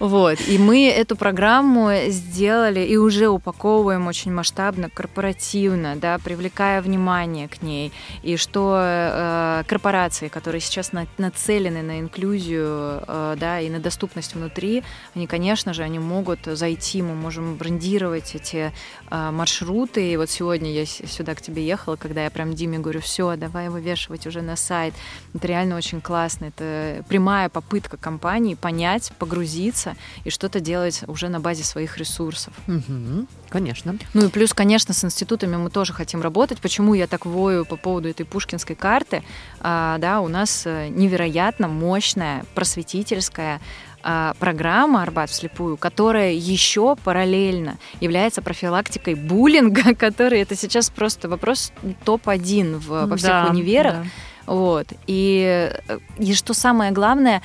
[0.00, 0.38] Вот.
[0.48, 7.62] И мы эту программу сделали и уже упаковываем очень масштабно, корпоративно, да, привлекая внимание к
[7.62, 7.92] ней.
[8.22, 14.34] И что э, корпорации, которые сейчас на- нацелены на инклюзию, э, да, и на доступность
[14.34, 14.82] внутри,
[15.14, 18.72] они, конечно же, они могут зайти, мы можем брендировать эти
[19.08, 20.12] а, маршруты.
[20.12, 23.68] И вот сегодня я сюда к тебе ехала, когда я прям Диме говорю, все, давай
[23.68, 24.94] вывешивать уже на сайт.
[25.34, 26.46] Это реально очень классно.
[26.46, 32.52] Это прямая попытка компании понять, погрузиться и что-то делать уже на базе своих ресурсов.
[32.66, 33.96] Мгм, Конечно.
[34.14, 36.60] Ну и плюс, конечно, с институтами мы тоже хотим работать.
[36.60, 39.22] Почему я так вою по поводу этой пушкинской карты?
[39.60, 43.60] А, да, у нас э, невероятно мощная просветительская
[44.02, 51.72] а, программа «Арбат вслепую», которая еще параллельно является профилактикой буллинга, который это сейчас просто вопрос
[52.04, 53.94] топ-1 в, во всех Да, универах.
[53.94, 54.04] да.
[54.46, 54.86] Вот.
[55.08, 57.42] И, э, и что самое главное,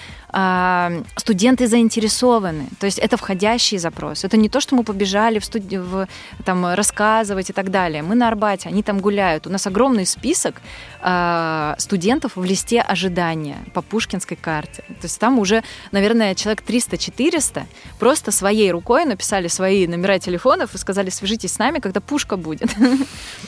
[1.18, 2.68] студенты заинтересованы.
[2.80, 4.24] То есть это входящий запрос.
[4.24, 6.08] Это не то, что мы побежали в студи- в,
[6.46, 8.02] там, рассказывать и так далее.
[8.02, 9.48] Мы на Арбате, они там гуляют.
[9.48, 10.62] У нас огромный список
[11.02, 14.84] а, студентов в листе ожидания по Пушкинской карте.
[14.88, 17.64] То есть там уже, наверное, человек 300-400
[18.00, 22.70] просто своей рукой написали свои номера телефонов и сказали, свяжитесь с нами, когда пушка будет.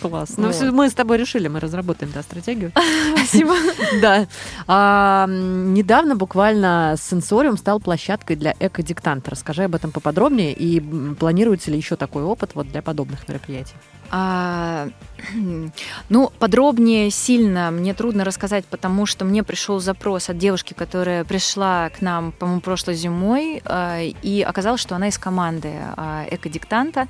[0.01, 0.34] Класс.
[0.38, 0.71] Ну, Вот.
[0.71, 2.71] мы с тобой решили, мы разработаем, да, стратегию.
[3.15, 3.55] Спасибо.
[4.01, 4.27] Да.
[4.67, 5.73] А, м,
[6.74, 9.32] буквально сенсориум стал площадкой для экодиктанта.
[9.32, 10.80] Расскажи об этом поподробнее и
[11.15, 13.76] планируется ли еще такой опыт вот для подобных мероприятий?
[14.15, 14.89] А,
[16.09, 21.89] ну, подробнее сильно мне трудно рассказать, потому что мне пришел запрос от девушки, которая пришла
[21.89, 27.07] к нам, по-моему, прошлой зимой, а, и оказалось, что она из команды а, экодиктанта.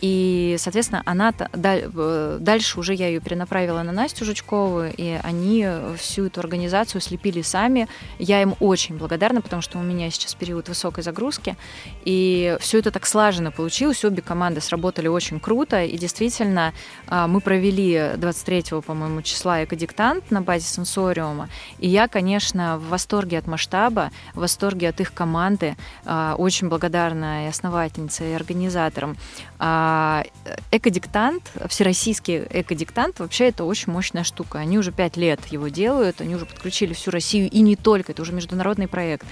[0.00, 5.66] И, соответственно, она э, дальше уже я ее перенаправила на Настю Жучкову, и они
[5.98, 7.88] всю эту организацию слепили сами.
[8.18, 11.56] Я им очень благодарна, потому что у меня сейчас период высокой загрузки,
[12.04, 14.04] и все это так слаженно получилось.
[14.04, 16.72] Обе команды сработали очень круто, и действительно
[17.06, 21.48] а, мы провели 23, по-моему, числа экодиктант на базе сенсориума,
[21.78, 27.46] и я, конечно, в восторге от масштаба, в восторге от их команды, а, очень благодарна
[27.46, 29.16] и основательнице, и организаторам.
[29.62, 30.24] А,
[30.70, 34.58] Экодиктант, всероссийский экодиктант, вообще это очень мощная штука.
[34.58, 38.22] Они уже пять лет его делают, они уже подключили всю Россию, и не только, это
[38.22, 39.26] уже международный проект.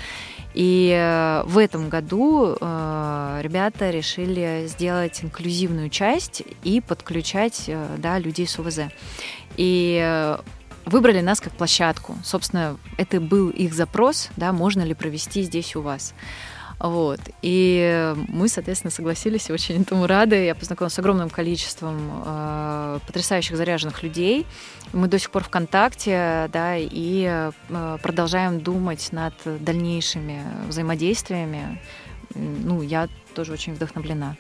[0.53, 8.18] И э, в этом году э, ребята решили сделать инклюзивную часть и подключать э, да,
[8.18, 8.81] людей с ОВЗ.
[9.57, 10.37] И
[10.85, 12.16] выбрали нас как площадку.
[12.22, 16.12] Собственно, это был их запрос, да, можно ли провести здесь у вас.
[16.81, 17.20] Вот.
[17.43, 20.45] И мы, соответственно, согласились, и очень этому рады.
[20.45, 24.47] Я познакомилась с огромным количеством э, потрясающих заряженных людей.
[24.93, 31.81] Мы до сих пор в контакте, да, и э, продолжаем думать над дальнейшими взаимодействиями.
[32.35, 34.37] Ну, я тоже очень вдохновлена.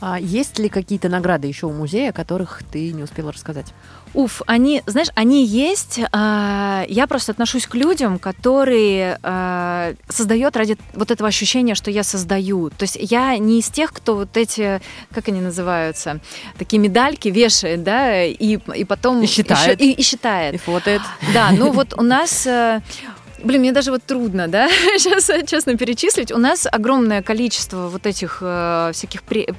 [0.00, 3.66] А есть ли какие-то награды еще у музея, о которых ты не успела рассказать?
[4.14, 6.00] Уф, они, знаешь, они есть.
[6.12, 12.04] а, Я просто отношусь к людям, которые а, создают ради вот этого ощущения, что я
[12.04, 12.70] создаю.
[12.70, 14.80] То есть я не из тех, кто вот эти,
[15.12, 16.20] как они называются,
[16.58, 19.80] такие медальки вешает, да, и, и потом И считает.
[19.80, 20.54] и, и считает.
[20.54, 21.02] И фотоет.
[21.34, 22.46] Да, ну вот у нас...
[22.46, 22.80] э,
[23.44, 24.68] Блин, мне даже вот трудно, да,
[24.98, 26.32] сейчас честно перечислить.
[26.32, 29.54] У нас огромное количество вот этих э, всяких пре-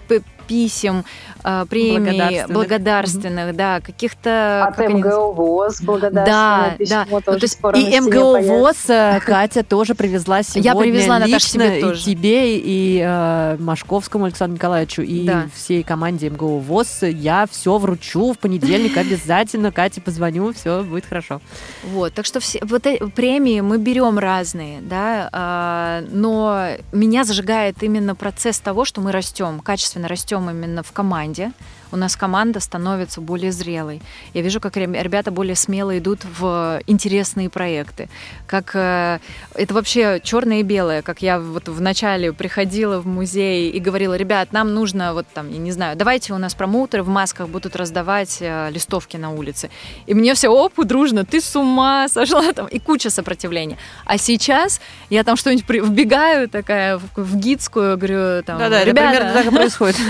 [0.50, 1.06] писем,
[1.44, 4.66] э, премий благодарственных, благодарственных да, каких-то...
[4.66, 7.22] От МГО ВОЗ благодарственное да, письмо да.
[7.22, 8.88] тоже ну, И МГО ВОЗ
[9.26, 12.02] Катя тоже привезла сегодня Я привезла, лично Наташа, тебе тоже.
[12.02, 15.48] и тебе, и э, Машковскому Александру Николаевичу, и да.
[15.54, 17.04] всей команде МГО ВОЗ.
[17.04, 19.72] Я все вручу в понедельник обязательно.
[19.72, 21.42] Кате позвоню, все будет хорошо.
[21.84, 27.84] Вот, так что все, вот эти премии мы берем разные, да, а, но меня зажигает
[27.84, 31.52] именно процесс того, что мы растем, качественно растем именно в команде,
[31.92, 34.02] у нас команда становится более зрелой.
[34.34, 38.10] Я вижу, как ребята более смело идут в интересные проекты.
[38.48, 39.20] Как э,
[39.56, 44.16] это вообще черное и белое, как я вот в начале приходила в музей и говорила,
[44.16, 47.76] ребят, нам нужно вот там, я не знаю, давайте у нас промоутеры в масках будут
[47.76, 49.70] раздавать э, листовки на улице.
[50.06, 53.78] И мне все, оп, дружно, ты с ума сошла там, и куча сопротивления.
[54.06, 59.34] А сейчас я там что-нибудь вбегаю такая в, в гидскую, говорю, там, Да-да, ребята, примерно
[59.34, 59.98] так и происходит.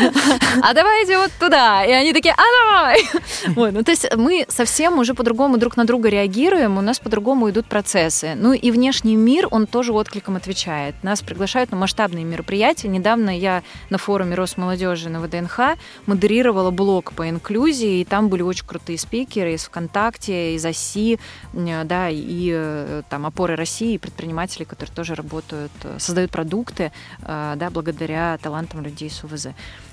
[0.62, 3.03] А давайте вот туда, и они такие, а давай!
[3.55, 7.49] Вот, ну, то есть мы совсем уже по-другому друг на друга реагируем, у нас по-другому
[7.49, 8.34] идут процессы.
[8.36, 10.95] Ну и внешний мир, он тоже откликом отвечает.
[11.03, 12.88] Нас приглашают на масштабные мероприятия.
[12.88, 18.65] Недавно я на форуме Росмолодежи на ВДНХ модерировала блог по инклюзии, и там были очень
[18.65, 21.20] крутые спикеры из ВКонтакте, из ОСИ,
[21.53, 26.91] да, и э, там опоры России, и предприниматели, которые тоже работают, э, создают продукты,
[27.22, 29.49] э, да, благодаря талантам людей с УВЗ.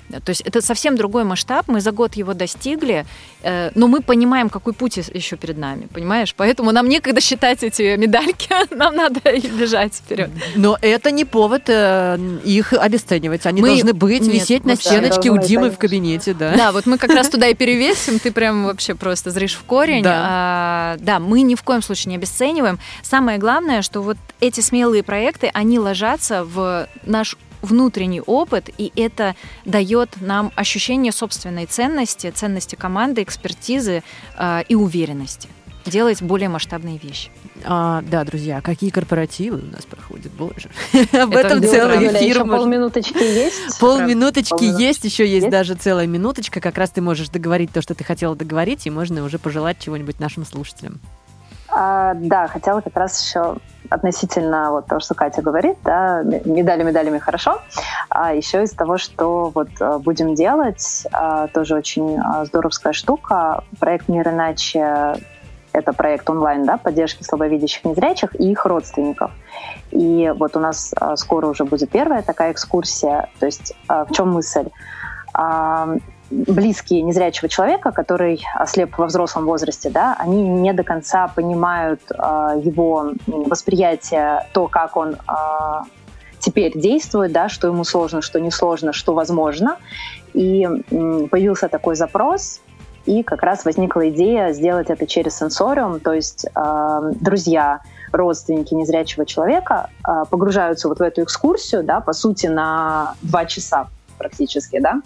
[0.09, 3.05] То есть это совсем другой масштаб, мы за год его достигли,
[3.43, 6.33] э, но мы понимаем, какой путь еще перед нами, понимаешь?
[6.35, 9.19] Поэтому нам некогда считать эти медальки, нам надо
[9.59, 10.29] бежать вперед.
[10.55, 13.69] Но это не повод э, их обесценивать, они мы...
[13.69, 16.55] должны быть, Нет, висеть на стеночке у Димы в кабинете, да.
[16.55, 20.03] Да, вот мы как раз туда и перевесим, ты прям вообще просто зришь в корень.
[20.03, 20.25] Да.
[20.29, 22.79] А, да, мы ни в коем случае не обесцениваем.
[23.01, 27.35] Самое главное, что вот эти смелые проекты, они ложатся в наш
[27.67, 34.03] внутренний опыт, и это дает нам ощущение собственной ценности, ценности команды, экспертизы
[34.37, 35.49] э, и уверенности
[35.89, 37.29] делать более масштабные вещи.
[37.63, 40.69] А, да, друзья, какие корпоративы у нас проходят, боже.
[41.13, 42.45] Об этом целый эфир.
[42.45, 43.55] Полминуточки есть?
[43.79, 46.61] Полминуточки есть, еще есть даже целая минуточка.
[46.61, 50.19] Как раз ты можешь договорить то, что ты хотела договорить, и можно уже пожелать чего-нибудь
[50.19, 50.99] нашим слушателям.
[51.79, 53.57] А, да, хотела как раз еще
[53.89, 57.61] относительно вот того, что Катя говорит, да, медали медалями хорошо,
[58.09, 63.63] а еще из того, что вот э, будем делать, а, тоже очень а, здоровская штука,
[63.79, 65.17] проект «Мир иначе»
[65.71, 69.29] это проект онлайн, да, поддержки слабовидящих незрячих и их родственников.
[69.91, 73.29] И вот у нас а, скоро уже будет первая такая экскурсия.
[73.39, 74.65] То есть в чем мысль?
[76.29, 82.15] Близкие незрячего человека, который ослеп во взрослом возрасте, да, они не до конца понимают э,
[82.63, 85.17] его восприятие, то, как он э,
[86.39, 89.77] теперь действует, да, что ему сложно, что не сложно, что возможно.
[90.33, 92.61] И э, появился такой запрос,
[93.05, 97.79] и как раз возникла идея сделать это через сенсориум, то есть э, друзья,
[98.11, 103.87] родственники незрячего человека э, погружаются вот в эту экскурсию, да, по сути, на два часа
[104.17, 105.01] практически, да,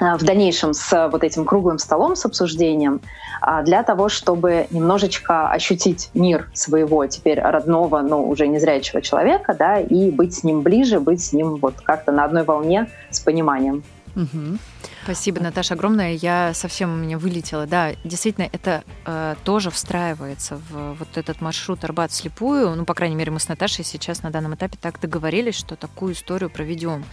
[0.00, 3.00] в дальнейшем с вот этим круглым столом с обсуждением
[3.40, 9.78] а, для того, чтобы немножечко ощутить мир своего теперь родного, но уже незрячего человека, да,
[9.80, 13.82] и быть с ним ближе, быть с ним вот как-то на одной волне с пониманием.
[14.16, 14.58] Угу.
[15.04, 16.12] Спасибо, Наташа, огромное.
[16.14, 17.66] Я совсем у меня вылетела.
[17.66, 22.74] Да, действительно, это э, тоже встраивается в вот этот маршрут Арбат слепую.
[22.74, 26.12] Ну, по крайней мере, мы с Наташей сейчас на данном этапе так договорились, что такую
[26.12, 27.04] историю проведем.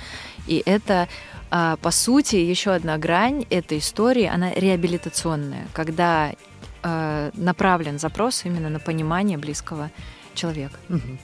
[0.48, 1.08] И это,
[1.56, 6.34] э, по сути, еще одна грань этой истории, она реабилитационная, когда
[6.84, 9.90] э, направлен запрос именно на понимание близкого
[10.34, 10.78] человека.
[10.90, 11.18] Угу.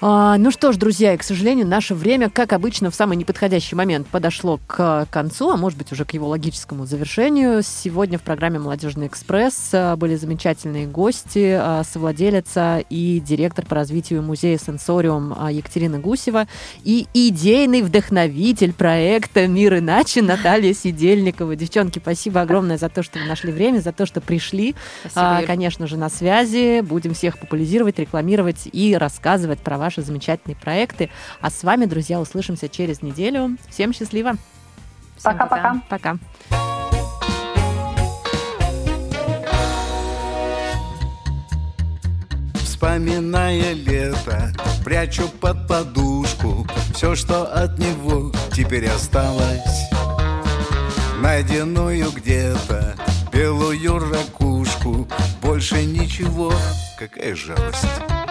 [0.00, 3.74] А, ну что ж, друзья, и, к сожалению, наше время, как обычно, в самый неподходящий
[3.74, 7.62] момент подошло к концу, а может быть уже к его логическому завершению.
[7.64, 14.22] Сегодня в программе «Молодежный экспресс» а, были замечательные гости, а, совладелица и директор по развитию
[14.22, 16.46] музея «Сенсориум» а, Екатерина Гусева
[16.84, 21.56] и идейный вдохновитель проекта «Мир иначе» Наталья Сидельникова.
[21.56, 24.76] Девчонки, спасибо огромное за то, что вы нашли время, за то, что пришли.
[25.00, 26.82] Спасибо, Конечно же, на связи.
[26.82, 31.08] Будем всех популяризировать, рекламировать и рассказывать про вас ваши замечательные проекты.
[31.40, 33.56] А с вами, друзья, услышимся через неделю.
[33.70, 34.34] Всем счастливо.
[35.22, 35.80] Пока-пока.
[35.88, 36.18] Пока.
[42.54, 44.52] Вспоминая лето,
[44.84, 46.64] прячу под подушку
[46.94, 49.90] Все, что от него теперь осталось
[51.20, 52.94] Найденную где-то
[53.32, 55.08] белую ракушку
[55.42, 56.52] Больше ничего,
[56.96, 58.27] какая жалость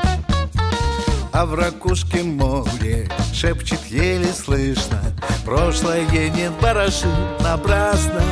[1.39, 4.99] а в ракушке море Шепчет еле слышно.
[5.45, 7.07] Прошлое не бараши
[7.41, 8.23] напрасно.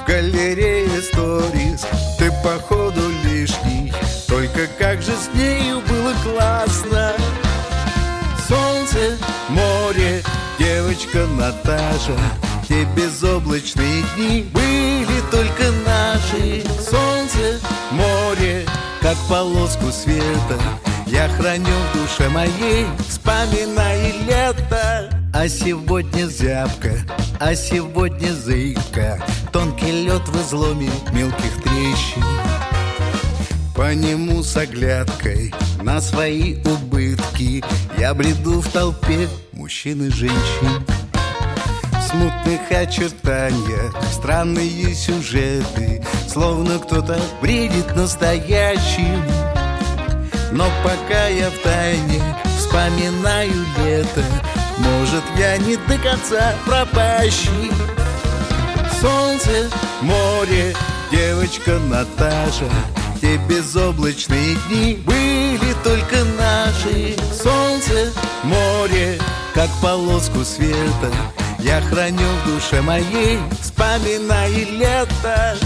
[0.00, 1.86] В галерее сторис
[2.18, 3.92] Ты походу лишний.
[4.26, 7.12] Только как же с нею было классно.
[8.48, 9.18] Солнце,
[9.50, 10.22] море,
[10.58, 12.16] девочка Наташа
[12.66, 16.62] Те безоблачные дни были только наши.
[16.80, 17.60] Солнце,
[17.90, 18.66] море,
[19.02, 20.58] как полоску света
[21.10, 25.10] Я храню в душе моей, вспоминая лето.
[25.32, 26.92] А сегодня зябка,
[27.40, 32.24] а сегодня зыбка Тонкий лед в изломе мелких трещин.
[33.74, 37.64] По нему с оглядкой на свои убытки
[37.96, 40.84] Я бреду в толпе мужчин и женщин.
[42.06, 49.22] Смутных очертаниях Странные сюжеты Словно кто-то бредит настоящим
[50.52, 52.22] Но пока я в тайне
[52.56, 54.22] вспоминаю лето
[54.78, 57.70] Может, я не до конца пропащий.
[59.00, 59.70] Солнце,
[60.00, 60.74] море,
[61.10, 62.68] девочка Наташа
[63.20, 67.16] Те безоблачные дни были только наши.
[67.32, 69.18] Солнце, море,
[69.54, 71.12] как полоску света
[71.60, 75.56] я храню в душе моей, вспоминая лето